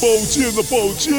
[0.00, 1.12] 宝剑的宝剑，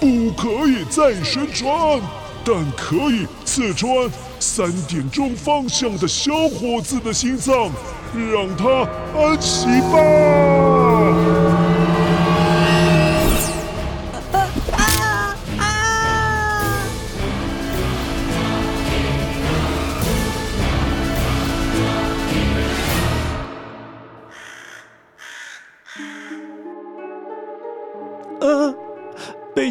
[0.00, 2.00] 不可以再旋转，
[2.44, 4.10] 但可以刺穿
[4.40, 7.70] 三点钟方向的小伙子的心脏，
[8.12, 10.71] 让他安息吧。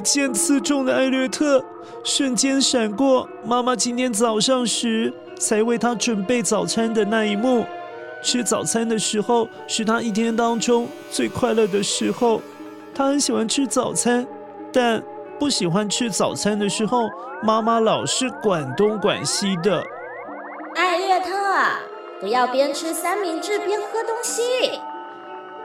[0.02, 1.64] 剑刺中的艾略特
[2.04, 7.66] 瞬间闪过妈妈今天早上时才为他准备早餐的那一幕。
[8.24, 12.42] 吃早餐的时候是他一天当中最快乐的时候。
[12.94, 14.28] 他很喜欢吃早餐，
[14.72, 15.02] 但
[15.40, 17.10] 不喜欢吃早餐的时候，
[17.42, 19.82] 妈妈老是管东管西的。
[20.76, 21.32] 艾略特，
[22.20, 24.42] 不要边吃三明治边喝东西。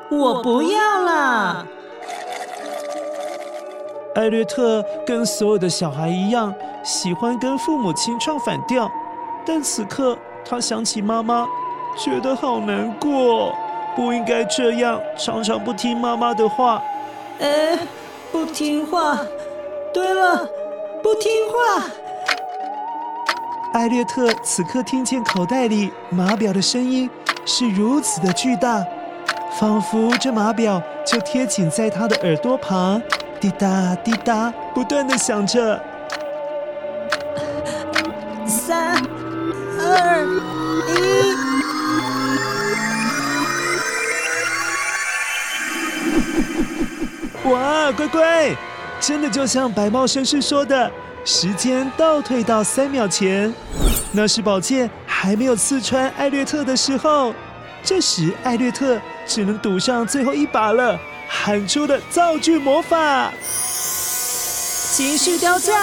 [0.09, 1.67] 我不要了。
[4.17, 6.53] 艾略特跟所有的小孩一样，
[6.83, 8.91] 喜欢跟父母亲唱反调，
[9.45, 11.47] 但此刻他想起妈妈，
[11.99, 13.53] 觉得好难过，
[13.95, 16.83] 不应该这样，常常不听妈妈的话。
[17.41, 17.79] 哎，
[18.33, 19.21] 不听话。
[19.93, 20.49] 对了，
[21.03, 21.85] 不听话。
[23.75, 27.11] 艾略特此刻听见口袋里码表的声音，
[27.45, 28.83] 是如此的巨大，
[29.61, 33.01] 仿佛这码表就贴紧在他的耳朵旁，
[33.47, 35.81] 滴答滴答，不断的响着。
[38.45, 39.01] 三、
[39.79, 40.27] 二、
[40.89, 41.37] 一。
[47.49, 48.57] 哇，乖乖，
[48.99, 50.91] 真的就像白帽绅士说的，
[51.25, 53.55] 时间倒退到三秒前，
[54.11, 57.33] 那是宝剑还没有刺穿艾略特的时候。
[57.85, 60.99] 这时，艾略特只能赌上最后一把了，
[61.29, 63.33] 喊出的造句魔法：
[64.93, 65.75] 骑士雕像，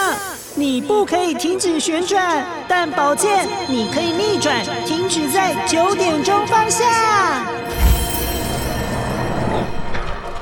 [0.55, 6.85] 你不可以停止旋转，但宝剑你可以逆转，停止在九点钟方向。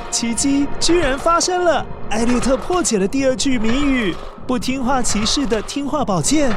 [0.09, 1.85] 奇迹居然发生了！
[2.09, 6.51] 艾略特破解了第二句谜语：不听话骑士的听话宝剑。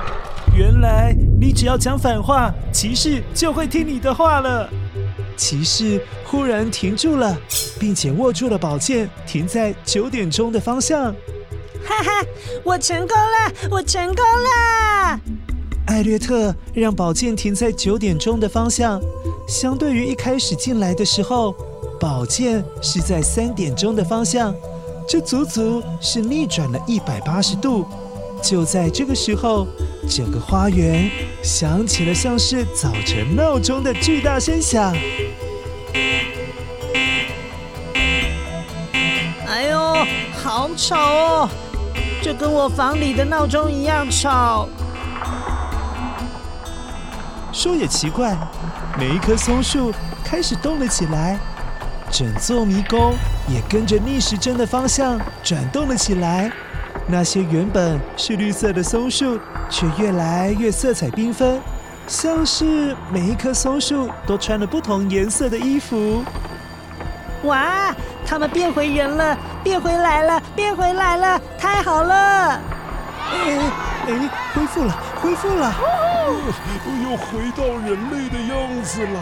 [0.57, 4.69] 原来你只要讲反话，骑士就会听你的话了。
[5.37, 7.37] 骑士忽然停住了，
[7.79, 11.15] 并且握住了宝剑，停在九点钟的方向。
[11.87, 12.27] 哈哈，
[12.63, 13.53] 我成功了！
[13.71, 15.21] 我成功了！
[15.87, 19.01] 艾略特让宝剑停在九点钟的方向，
[19.47, 21.55] 相对于一开始进来的时候。
[22.01, 24.55] 宝剑是在三点钟的方向，
[25.09, 27.87] 这足足是逆转了一百八十度。
[28.43, 29.67] 就在这个时候，
[30.09, 31.11] 整个花园
[31.43, 34.95] 响起了像是早晨闹钟的巨大声响。
[39.47, 40.07] 哎呦，
[40.43, 41.49] 好吵哦！
[42.23, 44.69] 这跟我房里的闹钟一样吵。
[47.53, 48.37] 说也奇怪，
[48.99, 49.93] 每一棵松树
[50.25, 51.39] 开始动了起来。
[52.11, 53.15] 整座迷宫
[53.49, 56.51] 也跟着逆时针的方向转动了起来，
[57.07, 59.39] 那些原本是绿色的松树，
[59.69, 61.61] 却越来越色彩缤纷，
[62.07, 66.25] 像是每一棵松树都穿了不同颜色的衣服。
[67.43, 67.95] 哇，
[68.27, 72.59] 它们变回人了，变回来了，变回来了，太好了！
[73.31, 73.59] 哎
[74.07, 75.75] 哎，恢复了，恢复了，
[77.03, 79.21] 又回到人类的样子了。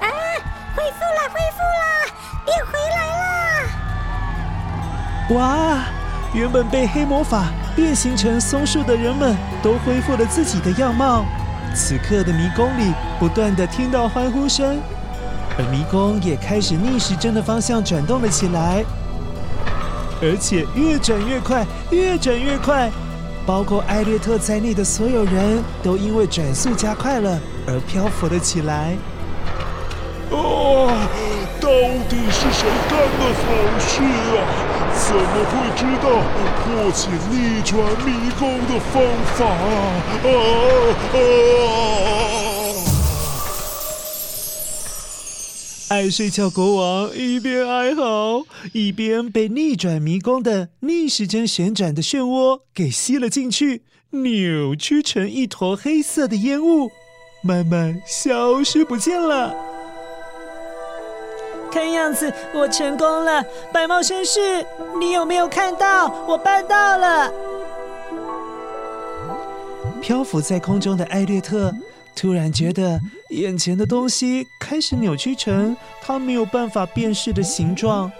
[0.00, 0.06] 啊，
[0.76, 1.82] 恢复了，恢复了！
[2.44, 3.24] 变回来了！
[5.34, 5.40] 哇，
[6.34, 11.24] 原本被黑魔法变形成松树的人们都恢复了自己的样貌。
[11.74, 14.78] 此刻的迷宫里不断的听到欢呼声，
[15.58, 18.82] 而迷宫也开始逆时针的方向转动了起来，
[20.22, 22.90] 而且越转越快，越转越快。
[23.44, 28.96] 包括艾略特在内的所有人都因为转速加快了而漂浮了起来。
[30.36, 31.08] 啊。
[31.60, 31.68] 到
[32.08, 33.44] 底是谁干的好
[33.78, 34.02] 事
[34.36, 34.38] 啊？
[34.94, 36.06] 怎么会知道
[36.58, 37.72] 破解逆转
[38.04, 38.08] 迷
[38.38, 38.94] 宫的方
[39.36, 39.50] 法啊？
[40.24, 40.28] 啊
[41.14, 41.16] 啊！
[45.88, 56.90] 爱睡觉国王一边哀嚎，一边被逆转迷宫的逆时针旋转的漩涡给吸了进去，扭曲成一坨黑色的烟雾，
[57.42, 59.54] 慢慢消失不见了。
[61.72, 63.42] 看样子我成功了，
[63.72, 64.64] 白帽绅士，
[65.00, 66.12] 你有没有看到？
[66.28, 67.32] 我办到了！
[70.02, 71.72] 漂浮在空中的艾略特
[72.14, 78.10] 突然觉得眼前的东西开始扭曲成他没有办法辨识的形状，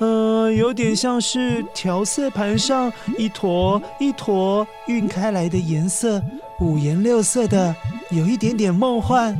[0.00, 6.20] 嗯、呃，有点像是调色盘上一坨一坨晕开来的颜色，
[6.60, 7.74] 五颜六色的，
[8.10, 9.34] 有一点点梦幻。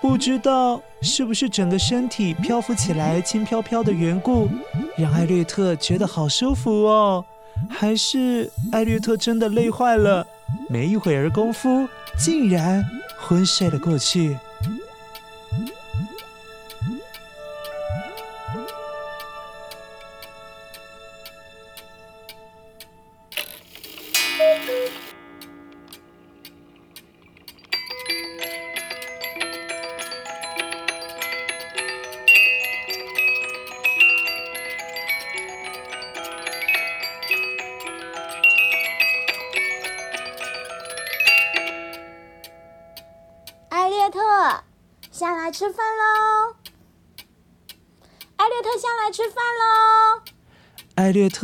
[0.00, 4.48] 不知道是不是整个身体漂浮起来轻飘飘的缘故，
[4.96, 7.22] 让艾略特觉得好舒服哦？
[7.68, 10.26] 还是艾略特真的累坏了？
[10.68, 11.86] 没一会儿功夫，
[12.18, 12.82] 竟然
[13.18, 14.36] 昏睡了过去。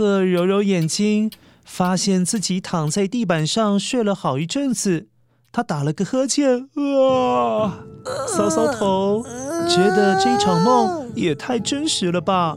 [0.01, 1.31] 艾略特揉揉眼睛，
[1.63, 5.09] 发现自己躺在地板上睡了好一阵子。
[5.53, 7.85] 他打了个呵欠，啊，
[8.27, 9.23] 搔搔头，
[9.69, 12.57] 觉得这一场梦也太真实了吧。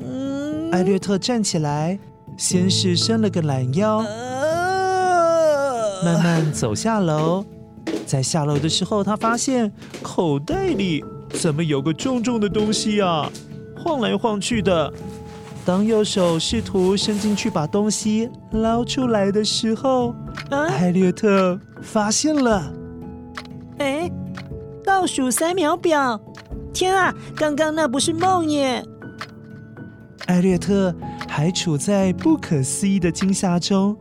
[0.71, 1.99] 艾略特站起来，
[2.37, 3.99] 先是伸了个懒腰，
[6.05, 7.43] 慢慢走下楼。
[8.05, 9.69] 在下楼的时候，他发现
[10.01, 11.03] 口袋里
[11.33, 13.29] 怎么有个重重的东西啊？
[13.75, 14.93] 晃来晃去的。
[15.65, 20.09] 当右手试图伸进去把东西捞出来的时候，
[20.49, 22.73] 啊、艾略特发现了。
[23.77, 24.11] 哎，
[24.83, 26.19] 倒数三秒表！
[26.73, 28.83] 天啊，刚刚那不是梦耶！
[30.25, 30.93] 艾略特
[31.27, 33.95] 还处在不可思议的惊吓中，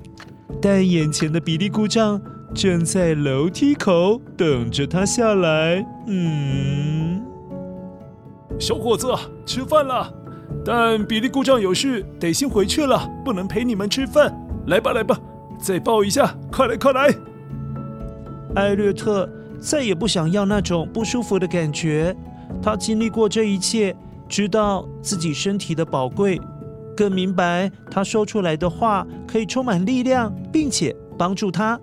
[0.61, 2.21] 但眼前的比利故障
[2.55, 5.85] 正在楼梯口等着他下来。
[6.07, 7.23] 嗯，
[8.59, 9.07] 小伙子，
[9.47, 10.13] 吃饭了。
[10.65, 14.33] 但比利故障有事，得先回去了，不能陪你们吃饭。
[14.67, 15.19] 来吧，来吧，
[15.59, 17.13] 再抱一下，快来，快来！
[18.55, 19.29] 艾略特
[19.61, 22.15] 再也不想要那种不舒服的感觉。
[22.63, 23.97] 他经历过这一切，
[24.29, 26.41] 知道自己身体的宝贵，
[26.97, 31.81] 更明白他说出来的话可以充满力量，并且帮助他。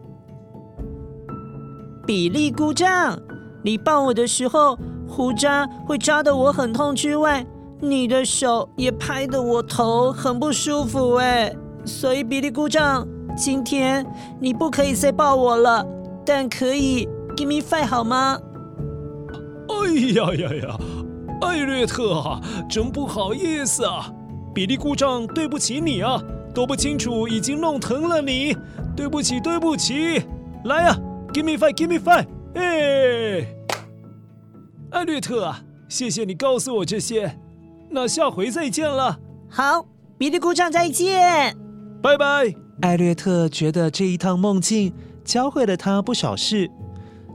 [2.06, 3.19] 比利故障，
[3.61, 7.45] 你抱我的时候，胡渣会扎得我很痛之外，
[7.81, 13.07] 你的手也拍得我头很不舒服哎，所以比利姑丈，
[13.38, 14.06] 今天
[14.39, 15.85] 你不可以再抱我了，
[16.26, 17.07] 但可以
[17.38, 18.38] give me five 好吗？
[19.69, 20.77] 哎呀呀呀，
[21.41, 24.11] 艾略特啊，真不好意思啊，
[24.53, 26.22] 比利姑丈，对不起你啊，
[26.53, 28.57] 都不清楚已经弄疼了你，
[28.93, 30.22] 对不起对不起，
[30.65, 30.99] 来呀
[31.34, 32.26] ，give me five give me five，
[32.56, 33.47] 哎，
[34.89, 37.39] 艾略特啊，谢谢你告诉我这些。
[37.90, 39.20] 那下回再见了。
[39.49, 39.86] 好，
[40.18, 41.56] 比利姑丈再见，
[42.02, 42.53] 拜拜。
[42.82, 44.94] 艾略特觉得这一趟梦境
[45.26, 46.70] 教会了他不少事，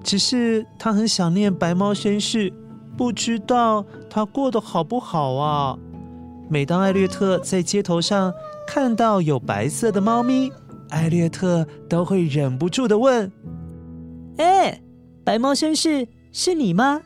[0.03, 2.53] 只是他很想念白猫绅士，
[2.97, 5.77] 不知道他过得好不好啊。
[6.49, 8.33] 每当艾略特在街头上
[8.67, 10.53] 看到有白色的猫咪，
[10.91, 13.31] 艾略特都会忍不住的问
[14.39, 14.81] ：“哎，
[15.25, 17.01] 白猫绅士是你吗？”